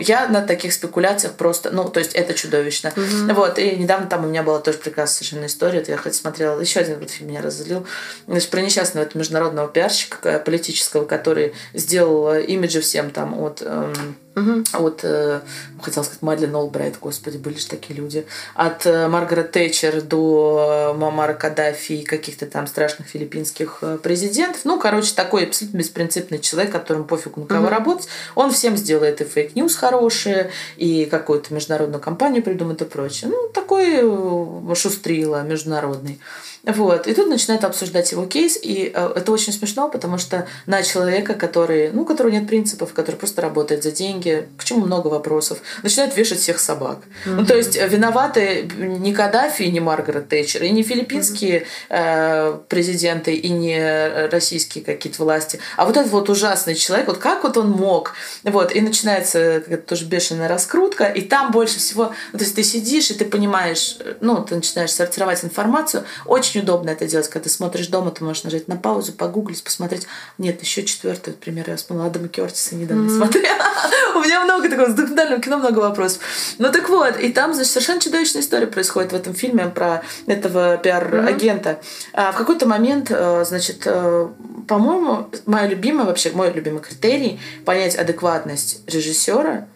[0.00, 2.88] я на таких спекуляциях просто, ну, то есть это чудовищно.
[2.88, 3.32] Mm-hmm.
[3.32, 6.80] Вот, и недавно там у меня была тоже прекрасная совершенно история, я хоть смотрела, еще
[6.80, 7.86] один вот фильм меня разозлил,
[8.26, 13.62] значит, про несчастного этого международного пиарщика э, политического, который сделал имиджи всем там от...
[13.62, 14.64] Эм, Угу.
[14.72, 15.40] От, э,
[15.80, 18.26] хотела сказать, Мадлен Олбрайт, господи, были же такие люди.
[18.54, 24.62] От э, Маргарет Тэтчер до э, Муаммара Каддафи и каких-то там страшных филиппинских э, президентов.
[24.64, 27.70] Ну, короче, такой абсолютно беспринципный человек, которому пофигу на кого угу.
[27.70, 28.08] работать.
[28.34, 33.30] Он всем сделает и fake news хорошие, и какую-то международную компанию придумает и прочее.
[33.30, 36.20] Ну, такой э, шустрила международный.
[36.66, 37.06] Вот.
[37.06, 41.34] И тут начинают обсуждать его кейс, и э, это очень смешно, потому что на человека,
[41.34, 45.58] который, ну, у которого нет принципов, который просто работает за деньги, к чему много вопросов,
[45.82, 46.98] начинают вешать всех собак.
[47.26, 47.34] Mm-hmm.
[47.34, 51.64] Ну, то есть э, виноваты не Каддафи, не Маргарет Тэтчер, и не филиппинские mm-hmm.
[51.90, 57.42] э, президенты, и не российские какие-то власти, а вот этот вот ужасный человек, вот как
[57.44, 58.12] вот он мог.
[58.42, 58.74] Вот.
[58.74, 63.14] И начинается тоже бешеная раскрутка, и там больше всего, ну, то есть ты сидишь, и
[63.14, 67.50] ты понимаешь, э, ну, ты начинаешь сортировать информацию, очень очень удобно это делать, когда ты
[67.50, 70.06] смотришь дома, ты можешь нажать на паузу, погуглить, посмотреть.
[70.38, 73.16] Нет, еще четвертый, например, я вспомнила Адама Кертиса недавно mm-hmm.
[73.16, 73.64] смотрела.
[74.14, 76.22] У меня много такого, с документальным кино много вопросов.
[76.58, 80.76] Ну так вот, и там, значит, совершенно чудовищная история происходит в этом фильме про этого
[80.76, 81.80] пиар-агента.
[82.12, 84.28] А в какой-то момент, э, значит, э,
[84.68, 89.66] по-моему, моя любимая, вообще мой любимый критерий понять адекватность режиссера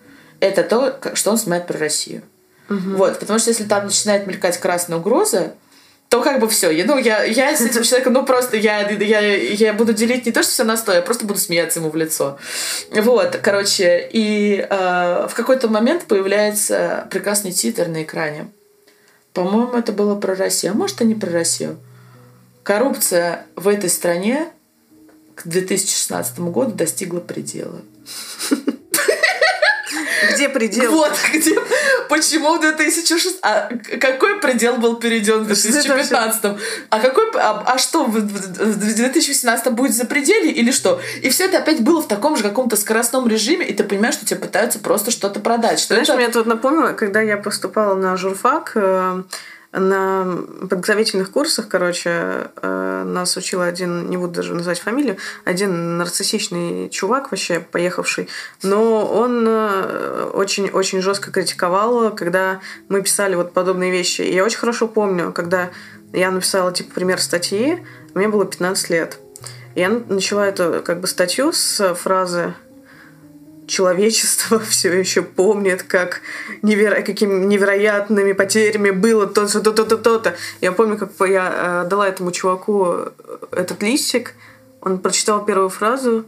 [0.41, 2.23] это то, что он снимает про Россию.
[2.71, 2.97] Угу.
[2.97, 5.55] Вот, потому что если там начинает мелькать красная угроза,
[6.09, 6.71] то как бы все.
[6.71, 10.33] Я, ну, я, я с этим человеком, ну, просто я, я, я буду делить не
[10.33, 12.39] то, что все на сто, я просто буду смеяться ему в лицо.
[12.91, 18.49] Вот, короче, и э, в какой-то момент появляется прекрасный титр на экране.
[19.35, 21.77] По-моему, это было про Россию, а может, и не про Россию.
[22.63, 24.49] Коррупция в этой стране
[25.35, 27.83] к 2016 году достигла предела.
[30.33, 30.93] Где предел?
[30.93, 31.59] Вот, где...
[32.09, 33.39] Почему в 2006...
[33.43, 33.69] А
[34.01, 36.57] какой предел был перейден в 2015?
[36.91, 37.31] А какой...
[37.35, 41.01] А, а что, в 2018 будет за пределе или что?
[41.23, 44.27] И все это опять было в таком же каком-то скоростном режиме, и ты понимаешь, что
[44.27, 45.79] тебе пытаются просто что-то продать.
[45.81, 46.19] Что Знаешь, это...
[46.19, 49.23] мне тут напомнило, когда я поступала на журфак, э,
[49.73, 50.39] на
[50.69, 57.31] подготовительных курсах, короче, э, нас учил один, не буду даже называть фамилию, один нарциссичный чувак
[57.31, 58.29] вообще, поехавший,
[58.63, 64.23] но он очень-очень жестко критиковал, когда мы писали вот подобные вещи.
[64.23, 65.71] Я очень хорошо помню, когда
[66.13, 67.79] я написала, типа, пример статьи,
[68.15, 69.19] мне было 15 лет.
[69.75, 72.55] Я начала эту как бы статью с фразы
[73.69, 76.23] человечество все еще помнит, как
[76.63, 77.03] неверо...
[77.03, 80.37] какими невероятными потерями было то-то, то-то, то-то.
[80.61, 83.13] Я помню, как я э, дала этому чуваку
[83.53, 84.35] этот листик,
[84.81, 86.25] он прочитал первую фразу,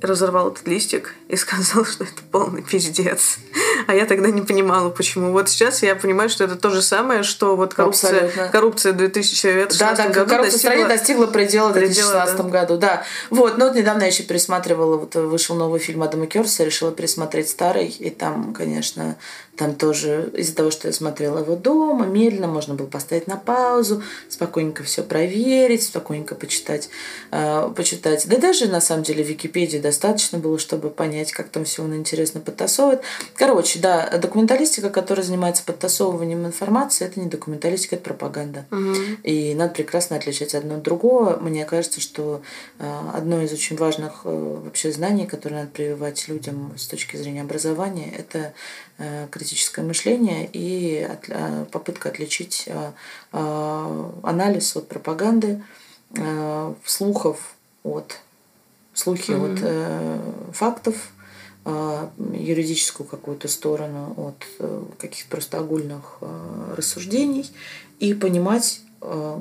[0.00, 3.38] разорвал этот листик и сказал, что это полный пиздец.
[3.86, 5.32] А я тогда не понимала, почему.
[5.32, 8.48] Вот сейчас я понимаю, что это то же самое, что вот коррупция, Абсолютно.
[8.48, 10.56] коррупция 2016 да, да, году коррупция достигла...
[10.56, 12.42] в стране достигла предела в 2016 да.
[12.44, 12.76] году.
[12.76, 13.04] Да.
[13.30, 17.48] Вот, но вот недавно я еще пересматривала, вот вышел новый фильм Адама Керса, решила пересмотреть
[17.48, 19.16] старый, и там, конечно,
[19.56, 24.02] там тоже из-за того, что я смотрела его дома, медленно можно было поставить на паузу,
[24.28, 26.88] спокойненько все проверить, спокойненько почитать,
[27.30, 28.26] э, почитать.
[28.26, 31.94] Да даже на самом деле в Википедии достаточно было, чтобы понять, как там все он
[31.94, 33.02] интересно подтасовывает.
[33.34, 38.66] Короче, да, документалистика, которая занимается подтасовыванием информации, это не документалистика, это пропаганда.
[38.70, 38.94] Угу.
[39.22, 41.38] И надо прекрасно отличать одно от другого.
[41.40, 42.42] Мне кажется, что
[42.78, 47.42] э, одно из очень важных э, вообще знаний, которое надо прививать людям с точки зрения
[47.42, 48.52] образования, это
[48.96, 51.08] Э, критическое мышление и
[51.72, 52.68] попытка отличить
[53.32, 55.64] анализ от пропаганды,
[56.84, 58.20] слухов от
[58.94, 60.50] слухи mm-hmm.
[60.50, 61.10] от фактов,
[61.66, 64.46] юридическую какую-то сторону от
[64.98, 66.18] каких-то просто огульных
[66.76, 67.50] рассуждений
[68.00, 68.83] и понимать,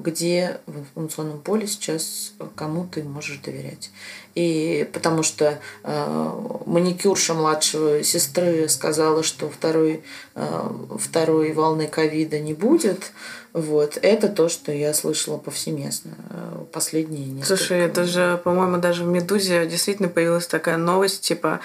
[0.03, 3.91] где в информационном поле сейчас кому ты можешь доверять.
[4.35, 10.03] И потому что э, маникюрша младшего сестры сказала, что второй,
[10.35, 13.11] э, второй волны ковида не будет.
[13.53, 13.99] Вот.
[14.01, 19.07] Это то, что я слышала повсеместно э, последние несколько Слушай, это же, по-моему, даже в
[19.07, 21.59] «Медузе» действительно появилась такая новость, типа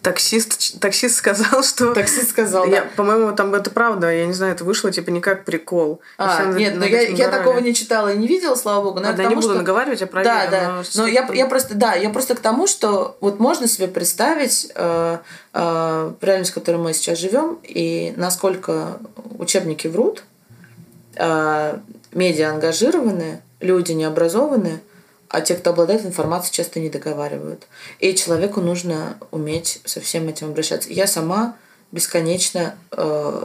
[0.00, 1.92] Таксист, таксист сказал, что...
[1.94, 2.88] Таксист сказал, я, да.
[2.96, 4.10] По-моему, там это правда.
[4.10, 6.00] Я не знаю, это вышло типа не как прикол.
[6.18, 9.00] А, нет, но я, я такого не читала и не видела, слава богу.
[9.00, 9.58] Но Ладно, я не буду что...
[9.58, 10.34] наговаривать, а проверю.
[10.34, 10.68] Да, да.
[10.94, 14.72] Но, но я, я просто, да, я просто к тому, что вот можно себе представить
[14.74, 15.18] э,
[15.52, 18.98] э, реальность, в которой мы сейчас живем, и насколько
[19.38, 20.24] учебники врут,
[21.16, 21.78] э,
[22.12, 24.80] медиа ангажированы, люди необразованные–
[25.32, 27.66] а те, кто обладает информацией, часто не договаривают.
[27.98, 30.90] И человеку нужно уметь со всем этим обращаться.
[30.90, 31.56] Я сама
[31.92, 33.44] бесконечно э,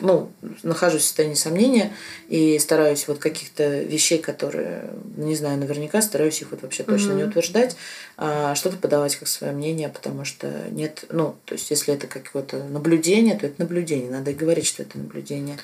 [0.00, 0.30] ну,
[0.62, 1.92] нахожусь в состоянии сомнения
[2.28, 7.16] и стараюсь вот каких-то вещей, которые, не знаю, наверняка стараюсь их вот вообще точно mm-hmm.
[7.16, 7.76] не утверждать,
[8.16, 12.64] а что-то подавать как свое мнение, потому что нет, ну, то есть если это какое-то
[12.64, 15.58] наблюдение, то это наблюдение, надо и говорить, что это наблюдение.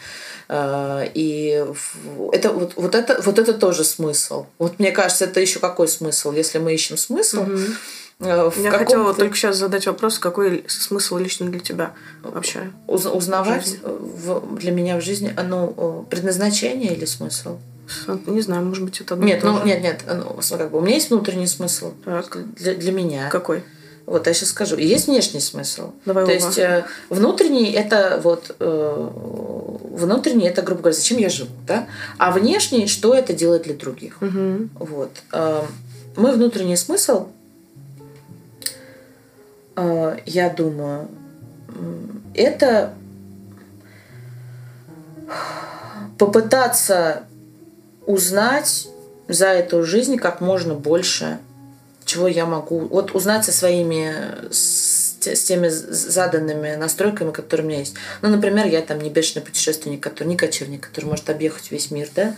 [0.48, 1.64] А, и
[2.32, 4.46] это вот, вот это вот это тоже смысл.
[4.58, 7.44] Вот мне кажется, это еще какой смысл, если мы ищем смысл.
[7.44, 7.74] Mm-hmm
[8.20, 11.92] Э, Я хотела только сейчас задать вопрос, какой смысл лично для тебя
[12.22, 12.70] вообще?
[12.86, 17.58] Уз- узнавать в, для меня в жизни, ну, предназначение или смысл?
[18.26, 20.04] Не знаю, может быть, это Нет, ну, нет, нет.
[20.06, 22.36] Ну, как бы, у меня есть внутренний смысл так.
[22.54, 23.28] Для, для меня.
[23.30, 23.64] Какой?
[24.06, 24.76] Вот я сейчас скажу.
[24.76, 25.92] И есть внешний смысл.
[26.04, 29.08] Давай То есть э, внутренний это вот э,
[29.92, 31.86] внутренний это, грубо говоря, зачем я живу, да?
[32.18, 34.20] А внешний, что это делает для других.
[34.20, 34.68] Угу.
[34.74, 35.10] Вот.
[35.32, 35.62] Э,
[36.16, 37.39] мой внутренний смысл Э,
[40.26, 41.08] я думаю,
[42.34, 42.94] это
[46.18, 47.22] попытаться
[48.06, 48.88] узнать
[49.28, 51.38] за эту жизнь как можно больше,
[52.04, 52.80] чего я могу.
[52.80, 54.12] Вот узнать со своими,
[54.50, 57.94] с теми заданными настройками, которые у меня есть.
[58.22, 62.08] Ну, например, я там не бешеный путешественник, который не кочевник, который может объехать весь мир,
[62.14, 62.34] да.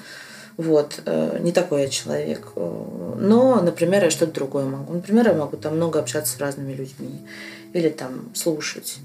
[0.57, 2.49] Вот, э, не такой я человек.
[2.57, 4.93] Э, но, например, я что-то другое могу.
[4.93, 7.27] Например, я могу там много общаться с разными людьми.
[7.73, 8.99] Или там слушать.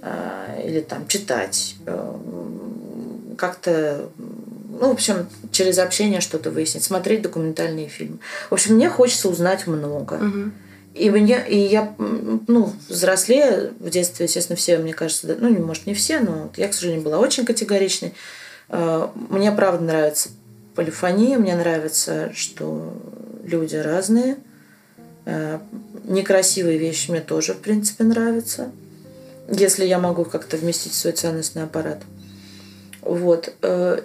[0.00, 1.76] Э, или там читать.
[3.36, 4.08] Как-то
[4.80, 8.18] ну, в общем, через общение что-то выяснить, смотреть документальные фильмы.
[8.48, 10.14] В общем, мне хочется узнать много.
[10.14, 10.50] Угу.
[10.94, 15.94] И, мне, и я, ну, взрослее, в детстве, естественно, все, мне кажется, ну, может, не
[15.94, 18.14] все, но я, к сожалению, была очень категоричной.
[18.68, 20.30] Мне, правда, нравится
[20.74, 21.38] полифония.
[21.38, 22.92] Мне нравится, что
[23.44, 24.36] люди разные.
[25.24, 25.58] Э,
[26.04, 28.70] некрасивые вещи мне тоже, в принципе, нравятся.
[29.48, 32.02] Если я могу как-то вместить в свой ценностный аппарат.
[33.02, 33.52] Вот.
[33.62, 34.02] Э,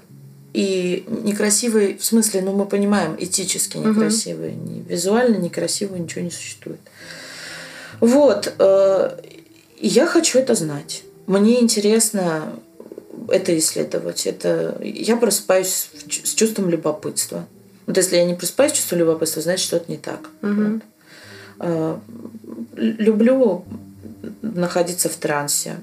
[0.53, 4.53] и некрасивые, в смысле, ну, мы понимаем, этически некрасивые.
[4.53, 4.69] Угу.
[4.69, 6.79] Ни визуально некрасивые ничего не существует.
[7.99, 8.53] Вот.
[8.59, 9.17] Э,
[9.79, 11.03] я хочу это знать.
[11.27, 12.53] Мне интересно
[13.29, 14.27] это исследовать.
[14.27, 17.45] Это я просыпаюсь с чувством любопытства.
[17.85, 20.29] Вот если я не просыпаюсь с чувством любопытства, значит что-то не так.
[20.41, 20.81] Угу.
[21.59, 21.99] Вот.
[22.75, 23.65] Люблю
[24.41, 25.77] находиться в трансе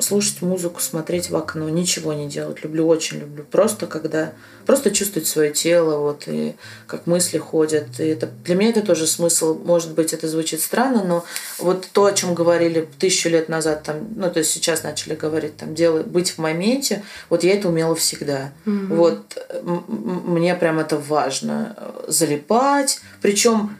[0.00, 2.62] слушать музыку, смотреть в окно, ничего не делать.
[2.62, 3.44] Люблю, очень люблю.
[3.44, 4.32] Просто когда
[4.66, 6.54] просто чувствовать свое тело, вот и
[6.86, 7.98] как мысли ходят.
[7.98, 9.58] И это для меня это тоже смысл.
[9.64, 11.24] Может быть, это звучит странно, но
[11.58, 15.56] вот то, о чем говорили тысячу лет назад, там, ну то есть сейчас начали говорить,
[15.56, 17.02] там, делай, быть в моменте.
[17.28, 18.52] Вот я это умела всегда.
[18.64, 18.96] Мгм.
[18.96, 21.76] Вот мне прям это важно
[22.06, 23.76] залипать, причем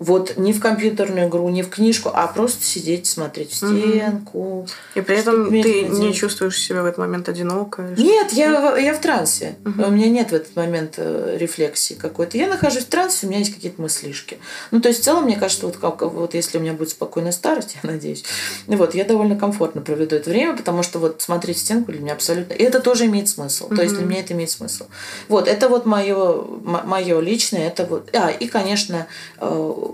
[0.00, 4.66] вот не в компьютерную игру, не в книжку, а просто сидеть, смотреть в стенку.
[4.94, 7.82] И при этом ты не чувствуешь себя в этот момент одиноко.
[7.98, 9.56] Нет, я, я в трансе.
[9.62, 9.84] Мгм.
[9.84, 12.38] У меня нет в этот момент э, рефлексии какой-то.
[12.38, 14.38] Я нахожусь в трансе, у меня есть какие-то мыслишки.
[14.70, 17.32] Ну, то есть, в целом, мне кажется, вот, как, вот если у меня будет спокойная
[17.32, 18.24] старость, я надеюсь,
[18.68, 22.14] вот, я довольно комфортно проведу это время, потому что вот смотреть в стенку для меня
[22.14, 22.54] абсолютно...
[22.54, 23.68] И это тоже имеет смысл.
[23.68, 24.86] То есть, для меня это имеет смысл.
[25.28, 28.08] Вот, это вот мое, мое личное, это вот...
[28.16, 29.06] А, и, конечно,
[29.38, 29.86] э,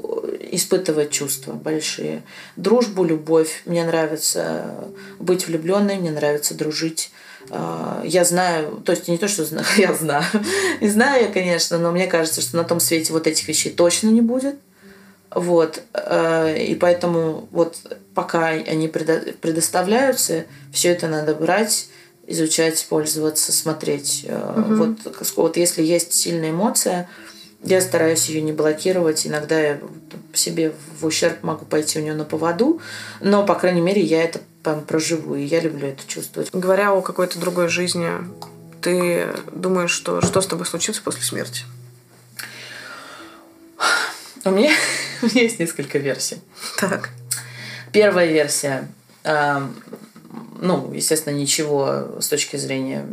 [0.50, 2.22] испытывать чувства большие.
[2.56, 3.62] Дружбу, любовь.
[3.66, 4.74] Мне нравится
[5.18, 7.10] быть влюбленной, мне нравится дружить.
[7.50, 10.24] А, Я знаю, то есть не то, что знаю, я знаю.
[10.80, 14.08] Не знаю я, конечно, но мне кажется, что на том свете вот этих вещей точно
[14.08, 14.56] не будет.
[15.30, 15.82] Вот.
[15.92, 17.76] э, И поэтому вот
[18.14, 21.88] пока они предо- предоставляются, все это надо брать,
[22.26, 24.26] изучать, пользоваться, смотреть.
[24.28, 24.96] Мгм.
[25.04, 27.08] Вот, вот если есть сильная эмоция,
[27.66, 29.26] я стараюсь ее не блокировать.
[29.26, 29.80] Иногда я
[30.32, 32.80] себе в ущерб могу пойти у нее на поводу,
[33.20, 34.40] но, по крайней мере, я это
[34.86, 36.50] проживу, и я люблю это чувствовать.
[36.52, 38.10] Говоря о какой-то другой жизни,
[38.80, 41.62] ты думаешь, что что с тобой случится после смерти?
[44.44, 44.72] У меня,
[45.22, 46.38] у меня есть несколько версий.
[46.78, 47.10] Так.
[47.92, 48.88] Первая версия,
[49.24, 49.74] эм,
[50.60, 53.06] ну, естественно, ничего с точки зрения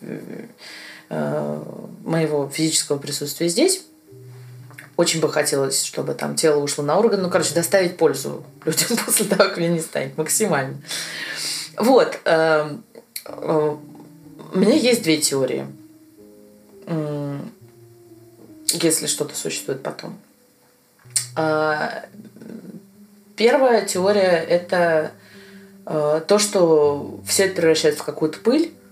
[0.00, 1.62] э,
[2.04, 3.84] моего физического присутствия здесь.
[4.96, 7.22] Очень бы хотелось, чтобы там тело ушло на орган.
[7.22, 10.76] Ну, короче, доставить пользу людям после того, как меня не станет максимально.
[11.76, 12.18] Вот.
[12.24, 12.84] эм,
[13.26, 13.76] э,
[14.52, 15.66] У меня есть две теории.
[18.72, 20.18] Если что-то существует потом.
[21.36, 22.04] А,
[23.36, 25.10] Первая теория– это
[25.86, 28.83] э, то, что все это превращается в какую-то пыль, э,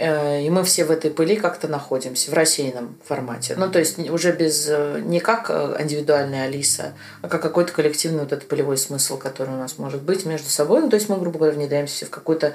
[0.00, 3.54] и мы все в этой пыли как-то находимся в рассеянном формате.
[3.58, 8.20] Ну, то есть уже без э, не как э, индивидуальная Алиса, а как какой-то коллективный
[8.20, 10.80] вот этот полевой смысл, который у нас может быть между собой.
[10.80, 12.54] Ну, то есть мы, грубо говоря, внедряемся в какую-то...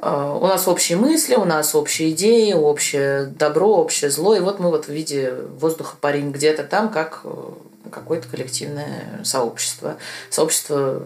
[0.00, 4.36] э, У нас общие мысли, у нас общие идеи, общее добро, общее зло.
[4.36, 7.30] И вот мы вот в виде воздуха парим где-то там, как э,
[7.90, 9.96] какое-то коллективное сообщество.
[10.30, 11.02] Сообщество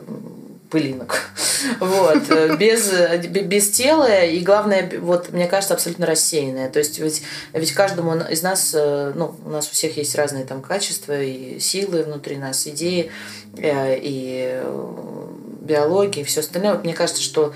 [0.71, 1.21] пылинок.
[1.79, 2.31] Вот.
[2.31, 6.71] э, Без, э, без тела и, главное, вот, мне кажется, абсолютно рассеянное.
[6.71, 10.45] То есть ведь, ведь каждому из нас, э, ну, у нас у всех есть разные
[10.45, 13.11] там качества и силы внутри нас, идеи
[13.59, 15.27] и э,
[15.61, 16.73] биология и все остальное.
[16.75, 17.53] Вот мне кажется, что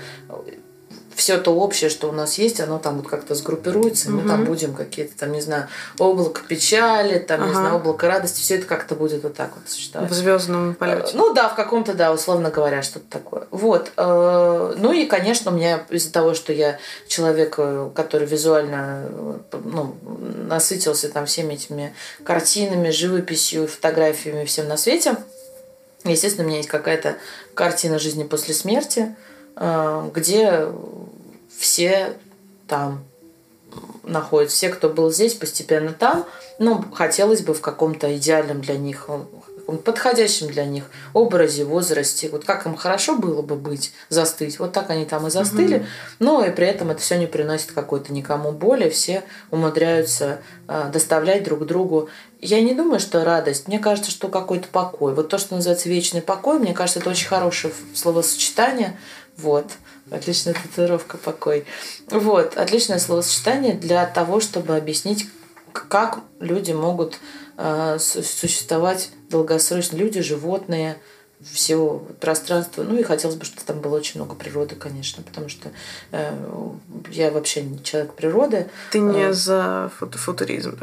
[1.15, 4.45] все то общее, что у нас есть, оно там вот как-то сгруппируется, и мы там
[4.45, 7.59] будем какие-то там, не знаю, облако печали, там, не Ага.
[7.59, 10.11] знаю, облако радости, все это как-то будет вот так вот существовать.
[10.11, 11.11] В звездном полете.
[11.13, 13.47] Ну да, в каком-то, да, условно говоря, что-то такое.
[13.51, 13.91] Вот.
[13.97, 19.37] э, Ну и, конечно, у меня из-за того, что я человек, э, который визуально э,
[19.63, 19.95] ну,
[20.47, 21.93] насытился там всеми этими
[22.23, 25.15] картинами, живописью, фотографиями, всем на свете,
[26.03, 27.15] естественно, у меня есть какая-то
[27.53, 29.24] картина жизни после смерти, э,
[29.55, 30.67] где
[31.57, 32.17] все
[32.67, 33.03] там
[34.03, 34.55] находятся.
[34.55, 36.25] Все, кто был здесь, постепенно там.
[36.59, 42.29] Ну, хотелось бы в каком-то идеальном для них, э, подходящем для них образе, возрасте.
[42.29, 44.59] Вот как им хорошо было бы быть, застыть.
[44.59, 45.85] Вот так они там и застыли.
[46.19, 48.89] Но и при этом это все не приносит какой-то никому боли.
[48.89, 52.09] Все умудряются э, доставлять друг другу.
[52.39, 53.67] Я не думаю, что радость.
[53.67, 55.13] Мне кажется, что какой-то покой.
[55.13, 58.97] Вот то, что называется вечный покой, мне кажется, это очень хорошее словосочетание.
[59.37, 59.65] Вот.
[60.11, 61.65] Отличная татуировка покой.
[62.09, 62.57] Вот.
[62.57, 65.27] Отличное словосочетание для того, чтобы объяснить,
[65.73, 67.19] как люди могут
[67.57, 69.97] э, су- существовать долгосрочно.
[69.97, 70.97] Люди, животные,
[71.43, 72.83] все пространство.
[72.83, 75.69] Ну и хотелось бы, чтобы там было очень много природы, конечно, потому что
[76.11, 76.31] э,
[77.11, 78.67] я вообще не человек природы.
[78.91, 80.77] Ты не э, за фу- футуризм.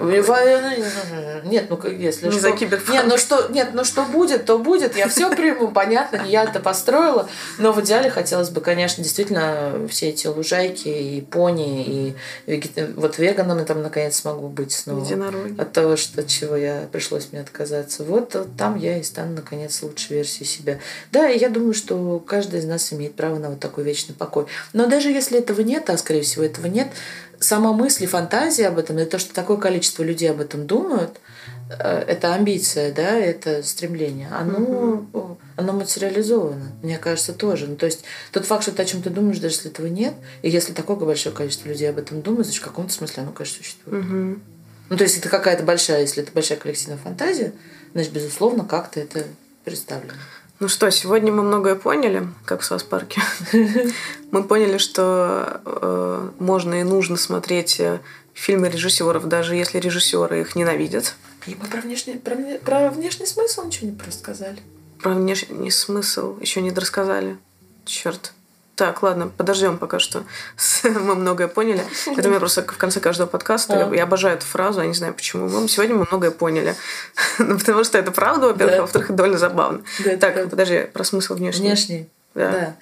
[1.45, 2.41] Нет, ну если Не что.
[2.41, 2.91] за киберпанк.
[2.91, 4.97] Нет, ну что, нет, ну что будет, то будет.
[4.97, 7.29] Я все приму, понятно, не я это построила.
[7.59, 12.15] Но в идеале хотелось бы, конечно, действительно все эти лужайки и пони, и
[12.47, 15.05] вегет- вот веганом я там наконец смогу быть снова.
[15.05, 15.61] Единороги.
[15.61, 18.05] От того, что, от чего я пришлось мне отказаться.
[18.05, 20.79] Вот там я и стану, наконец, лучшей версией себя.
[21.11, 24.47] Да, и я думаю, что каждый из нас имеет право на вот такой вечный покой.
[24.73, 26.89] Но даже если этого нет, а скорее всего этого нет,
[27.43, 31.19] сама мысль и фантазия об этом, и то, что такое количество людей об этом думают,
[31.71, 35.37] э, это амбиция, да, это стремление, оно, mm-hmm.
[35.57, 37.67] оно материализовано, мне кажется, тоже.
[37.67, 40.51] Ну, то есть тот факт, что ты о чем-то думаешь, даже если этого нет, и
[40.51, 44.05] если такое большое количество людей об этом думают, значит, в каком-то смысле оно, конечно, существует.
[44.05, 44.41] Mm-hmm.
[44.89, 47.53] Ну, то есть это какая-то большая, если это большая коллективная фантазия,
[47.95, 49.25] значит, безусловно, как-то это
[49.65, 50.13] представлено.
[50.61, 53.21] Ну что, сегодня мы многое поняли, как в South Park е.
[54.31, 58.01] Мы поняли, что э, можно и нужно смотреть э,
[58.33, 61.17] фильмы режиссеров, даже если режиссеры их ненавидят.
[61.47, 64.59] И мы про внешний, про, про внешний смысл ничего не рассказали.
[65.03, 67.37] Про внешний смысл еще не рассказали.
[67.85, 68.33] Черт.
[68.83, 70.25] Так, ладно, подождем пока что.
[70.83, 71.85] мы многое поняли.
[72.17, 73.89] Это у меня просто в конце каждого подкаста.
[73.95, 75.49] Я, обожаю эту фразу, я не знаю почему.
[75.49, 76.75] Мы сегодня мы многое поняли.
[77.39, 79.83] ну, потому что это правда, во-первых, а во-вторых, это довольно забавно.
[80.19, 81.69] Так, подожди, про смысл внешний.
[81.69, 82.09] Внешний.
[82.35, 82.51] Да.
[82.51, 82.77] да.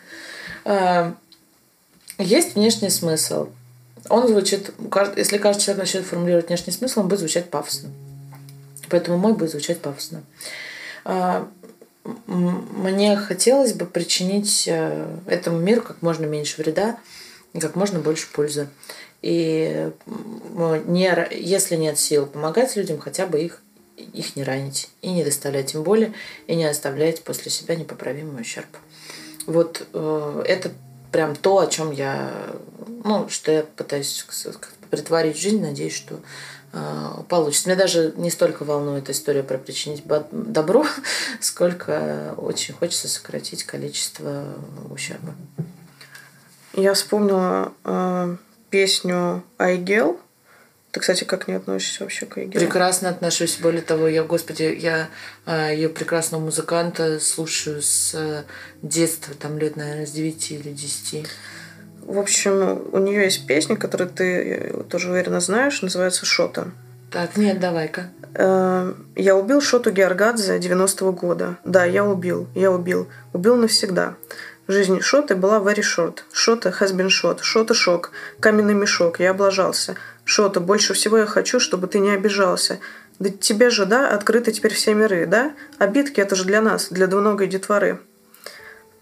[0.65, 1.15] А,
[2.17, 3.51] есть внешний смысл.
[4.09, 4.73] Он звучит,
[5.17, 7.91] если каждый человек начнет формулировать внешний смысл, он будет звучать пафосно.
[8.89, 10.23] Поэтому мой будет звучать пафосно.
[12.27, 16.99] Мне хотелось бы причинить э, этому миру как можно меньше вреда
[17.53, 18.69] и как можно больше пользы.
[19.23, 19.91] И
[20.87, 23.63] не, если нет сил помогать людям, хотя бы их,
[23.97, 26.15] их не ранить и не доставлять им боли,
[26.47, 28.69] и не оставлять после себя непоправимый ущерб.
[29.47, 30.71] Вот э, это
[31.13, 32.33] прям то, о чем я,
[33.05, 34.25] ну, что я пытаюсь
[34.91, 36.21] притворить жизнь, надеюсь, что
[37.29, 37.69] получится.
[37.69, 40.87] Меня даже не столько волнует история про причинить добро,
[41.41, 44.45] сколько очень хочется сократить количество
[44.91, 45.35] ущерба.
[46.75, 48.37] Я вспомнила э,
[48.71, 50.21] песню «Айгел».
[50.93, 52.61] Ты, кстати, как не относишься вообще к Айгел?
[52.61, 53.59] Прекрасно отношусь.
[53.59, 55.09] Более того, я, господи, я
[55.47, 58.45] э, ее прекрасного музыканта слушаю с э,
[58.83, 61.27] детства, там лет, наверное, с 9 или 10.
[62.11, 66.73] В общем, у нее есть песня, которую ты тоже уверенно знаешь, называется «Шота».
[67.13, 68.11] Так, нет, давай-ка.
[68.35, 71.59] Э, я убил Шоту Георгадзе 90-го года.
[71.65, 73.09] Да, я убил, я убил.
[73.33, 74.17] Убил навсегда.
[74.67, 76.19] Жизнь Шоты была very short.
[76.33, 77.43] Шота has been shot.
[77.43, 78.11] Шота шок.
[78.41, 79.21] Каменный мешок.
[79.21, 79.95] Я облажался.
[80.25, 82.81] Шота, больше всего я хочу, чтобы ты не обижался.
[83.21, 85.53] Да тебе же, да, открыты теперь все миры, да?
[85.79, 88.01] Битки это же для нас, для двуногой детворы.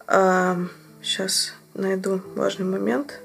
[0.06, 0.58] А,
[1.02, 3.20] сейчас найду важный момент.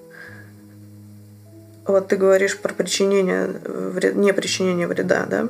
[1.85, 5.49] Вот ты говоришь про причинение вреда, не причинение вреда, да?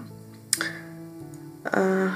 [1.65, 2.09] А,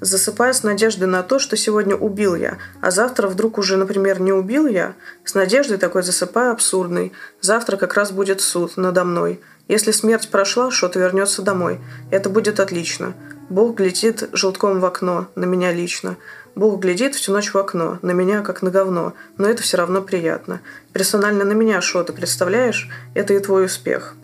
[0.00, 4.32] засыпая с надеждой на то, что сегодня убил я, а завтра вдруг уже, например, не
[4.32, 4.94] убил я,
[5.24, 7.12] с надеждой такой засыпаю абсурдный.
[7.40, 9.40] Завтра как раз будет суд надо мной.
[9.68, 11.80] Если смерть прошла, что-то вернется домой.
[12.10, 13.14] Это будет отлично.
[13.50, 16.16] Бог глядит желтком в окно, на меня лично.
[16.60, 20.02] Бог глядит всю ночь в окно, на меня как на говно, но это все равно
[20.02, 20.60] приятно.
[20.92, 22.90] Персонально на меня, что ты представляешь?
[23.14, 24.14] Это и твой успех.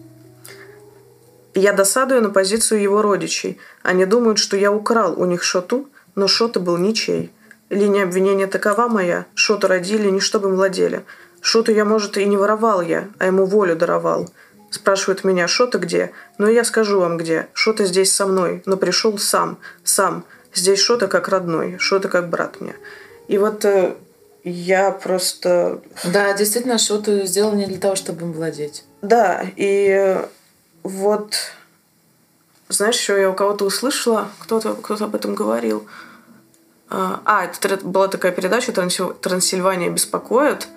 [1.54, 3.58] Я досадую на позицию его родичей.
[3.82, 7.32] Они думают, что я украл у них шоту, но шота был ничей.
[7.70, 9.24] Линия обвинения такова моя.
[9.34, 11.06] Шоту родили не чтобы владели.
[11.40, 14.28] Шоту я, может, и не воровал я, а ему волю даровал.
[14.68, 16.12] Спрашивают меня, Шота где?
[16.36, 17.48] Ну, я скажу вам где.
[17.54, 20.26] Шота здесь со мной, но пришел сам, сам–
[20.57, 22.74] Здесь что-то как родной, что-то как брат мне.
[23.28, 23.95] И вот э,
[24.43, 25.83] я просто...
[26.05, 28.85] Да, действительно, что-то сделал не для того, чтобы им владеть.
[29.03, 30.19] Да, и
[30.83, 31.35] вот...
[32.69, 35.87] Знаешь, еще я у кого-то услышала, кто-то кто об этом говорил.
[36.89, 40.69] А, а это была такая передача «Трансильвания беспокоит».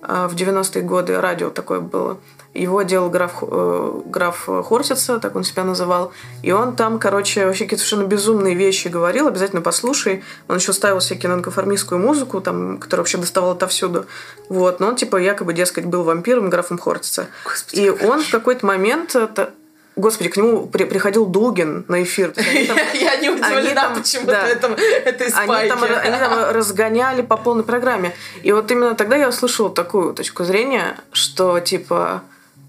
[0.00, 2.18] А, в 90-е годы радио такое было.
[2.56, 6.12] Его делал граф, э, граф Хортица, так он себя называл.
[6.42, 9.28] И он там, короче, вообще какие-то совершенно безумные вещи говорил.
[9.28, 10.24] Обязательно послушай.
[10.48, 14.06] Он еще ставил всякие нонконформистскую музыку, там, которая вообще доставала отовсюду.
[14.48, 14.80] Вот.
[14.80, 17.26] Но он, типа, якобы, дескать, был вампиром, графом Хортица.
[17.44, 19.14] Господи, и он в какой-то момент...
[19.14, 19.50] Это,
[19.96, 22.30] Господи, к нему при, приходил Дугин на эфир.
[22.34, 27.64] Там, я не удивлена почему-то да, это, этой они там, они там разгоняли по полной
[27.64, 28.14] программе.
[28.42, 32.22] И вот именно тогда я услышала такую точку зрения, что типа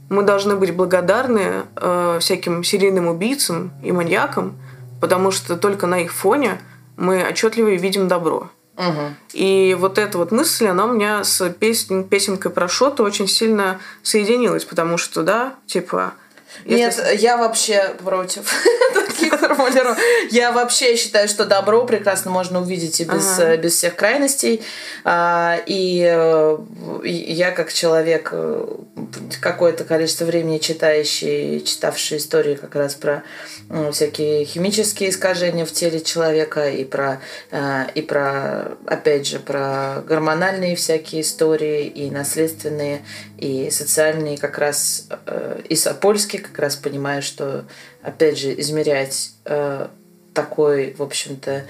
[0.10, 4.58] мы должны быть благодарны э, всяким серийным убийцам и маньякам,
[5.02, 6.62] потому что только на их фоне
[6.96, 8.50] мы отчетливо видим добро.
[8.78, 9.14] Угу.
[9.34, 13.80] И вот эта вот мысль, она у меня с песен, песенкой про Шоту очень сильно
[14.04, 16.14] соединилась, потому что, да, типа...
[16.64, 17.02] Если...
[17.02, 18.52] Нет, я вообще против
[19.56, 20.02] формулировку.
[20.32, 23.58] Я вообще считаю, что добро прекрасно можно увидеть и без, ага.
[23.58, 24.62] без всех крайностей.
[25.04, 26.00] А, и,
[27.04, 28.34] и я как человек
[29.42, 33.24] какое-то количество времени читающий, читавший истории как раз про
[33.92, 37.22] всякие химические искажения в теле человека и про,
[37.96, 43.04] и про, опять же, про гормональные всякие истории и наследственные,
[43.38, 45.08] и социальные как раз,
[45.68, 47.66] и сапольские как раз понимаю, что,
[48.08, 49.34] опять же, измерять
[50.34, 51.66] такой, в общем-то,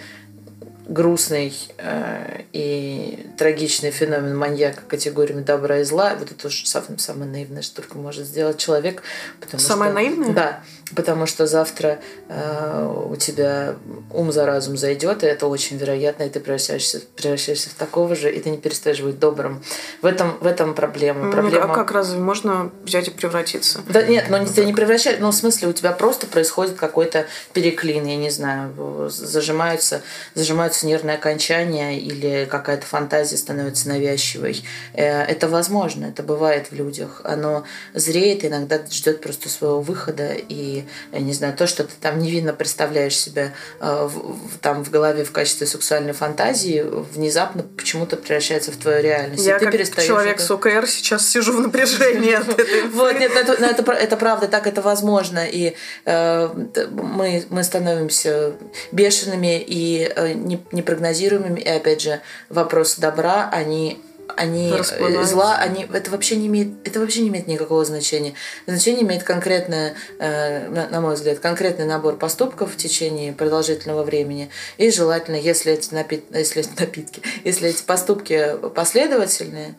[0.88, 7.30] грустный э, и трагичный феномен маньяка категориями добра и зла, вот это уже самое, самое
[7.30, 9.04] наивное, что только может сделать человек.
[9.40, 10.34] Потому самое что, наивное?
[10.34, 10.64] Да,
[10.96, 12.00] потому что завтра
[12.30, 13.76] э, у тебя
[14.14, 18.32] ум за разум зайдет, и это очень вероятно, и ты превращаешься, превращаешься в такого же,
[18.32, 19.64] и ты не перестаешь быть добрым.
[20.02, 21.26] В этом, в этом проблема.
[21.26, 21.66] Ну, проблема...
[21.66, 23.82] а как разве можно взять и превратиться?
[23.90, 28.06] Да нет, но ты не превращаешься, ну в смысле у тебя просто происходит какой-то переклин,
[28.06, 30.02] я не знаю, зажимаются,
[30.36, 34.64] зажимаются нервные окончания или какая-то фантазия становится навязчивой.
[34.94, 37.22] Э, это возможно, это бывает в людях.
[37.24, 40.77] Оно зреет, иногда ждет просто своего выхода и
[41.12, 45.24] я не знаю, то, что ты там невинно представляешь себя э, в, там в голове
[45.24, 49.46] в качестве сексуальной фантазии, внезапно почему-то превращается в твою реальность.
[49.46, 50.44] Я как человек это...
[50.44, 52.38] с ОКР сейчас сижу в напряжении
[52.94, 55.46] Вот, нет, это правда, так это возможно.
[55.46, 55.76] И
[56.06, 56.50] э,
[56.92, 58.54] мы становимся
[58.92, 61.60] бешеными и э, непрогнозируемыми.
[61.60, 64.02] И опять же, вопрос добра, они
[64.36, 68.34] они э, зла, они это вообще не имеет, это вообще не имеет никакого значения.
[68.66, 74.50] Значение имеет конкретное, э, на мой взгляд, конкретный набор поступков в течение продолжительного времени.
[74.78, 79.76] И желательно, если эти, напит, если эти напитки, если эти поступки последовательные,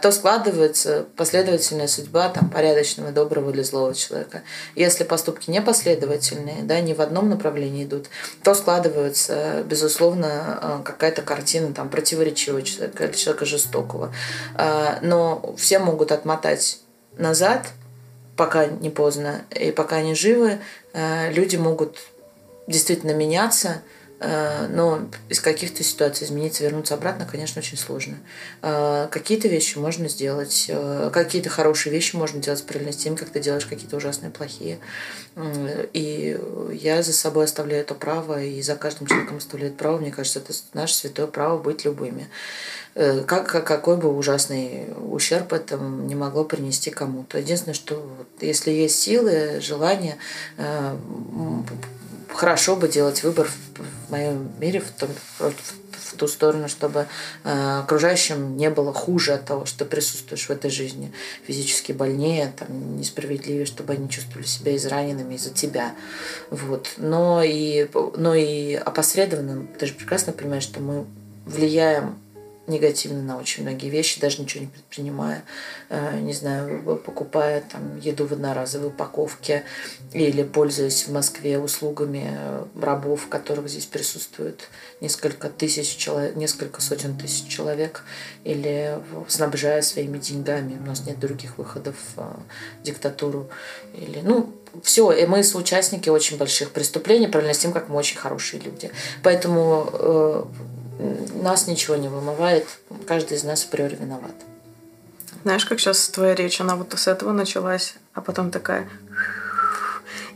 [0.00, 4.42] то складывается последовательная судьба там, порядочного, доброго или злого человека.
[4.74, 8.06] Если поступки непоследовательные, да, не в одном направлении идут,
[8.42, 14.12] то складывается, безусловно, какая-то картина там, противоречивого человека человека жестокого.
[14.54, 16.80] А, но все могут отмотать
[17.16, 17.66] назад,
[18.36, 20.58] пока не поздно, и пока они живы,
[20.94, 21.98] а, люди могут
[22.66, 28.16] действительно меняться, а, но из каких-то ситуаций измениться, вернуться обратно, конечно, очень сложно.
[28.60, 30.70] Какие-то вещи можно сделать,
[31.12, 34.78] какие-то хорошие вещи можно делать параллельно с тем, как ты делаешь какие-то ужасные, плохие.
[35.92, 36.38] И
[36.72, 39.98] я за собой оставляю это право, и за каждым человеком оставляет право.
[39.98, 42.28] Мне кажется, это наше святое право быть любыми.
[42.94, 47.38] Э, как, какой бы ужасный ущерб это не могло принести кому-то.
[47.38, 48.04] Единственное, что
[48.40, 50.16] если есть силы, желание,
[50.56, 50.96] э,
[52.28, 55.52] хорошо бы делать выбор в, моем мире в, том, в,
[56.12, 57.06] в ту сторону, чтобы
[57.44, 61.12] э, окружающим не было хуже от того, что присутствуешь в этой жизни,
[61.46, 65.94] физически больнее, там, несправедливее, чтобы они чувствовали себя израненными из-за тебя.
[66.50, 66.94] Вот.
[66.96, 71.06] Но и, но и опосредованно, ты же прекрасно понимаешь, что мы
[71.46, 72.18] влияем
[72.68, 75.44] негативно на очень многие вещи, даже ничего не предпринимая,
[75.88, 79.64] э, не знаю, покупая там еду в одноразовой упаковке
[80.12, 84.68] или пользуясь в Москве услугами э, рабов, которых здесь присутствует
[85.00, 88.04] несколько тысяч человек, несколько сотен тысяч человек,
[88.44, 90.78] или снабжая своими деньгами.
[90.78, 92.24] У нас нет других выходов в э,
[92.84, 93.48] диктатуру.
[93.94, 98.18] Или, ну, все, и мы соучастники очень больших преступлений, правильно с тем, как мы очень
[98.18, 98.90] хорошие люди.
[99.22, 100.48] Поэтому
[100.98, 102.66] нас ничего не вымывает,
[103.06, 104.34] каждый из нас априори виноват.
[105.42, 108.88] Знаешь, как сейчас твоя речь, она вот с этого началась, а потом такая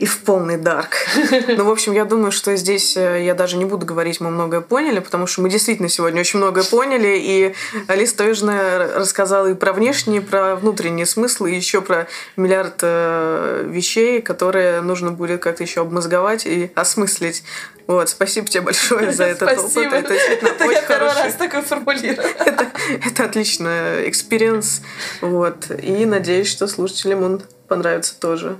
[0.03, 0.97] и в полный dark.
[1.47, 4.59] Ну, в общем, я думаю, что здесь э, я даже не буду говорить, мы многое
[4.59, 7.55] поняли, потому что мы действительно сегодня очень многое поняли, и
[7.87, 13.65] Алиса Таежная рассказала и про внешние, и про внутренние смыслы, и еще про миллиард э,
[13.69, 17.43] вещей, которые нужно будет как-то еще обмозговать и осмыслить.
[17.87, 19.93] Вот, спасибо тебе большое за этот опыт.
[19.93, 21.23] Это действительно это очень я первый хороший.
[21.23, 22.27] раз такой формулирую.
[22.39, 22.71] это,
[23.05, 24.81] это отличный experience.
[25.21, 25.71] Вот.
[25.81, 28.57] И надеюсь, что слушателям он понравится тоже.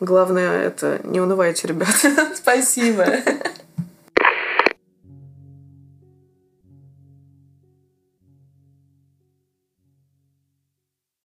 [0.00, 1.88] Главное, это не унывайте, ребят.
[2.34, 3.06] Спасибо.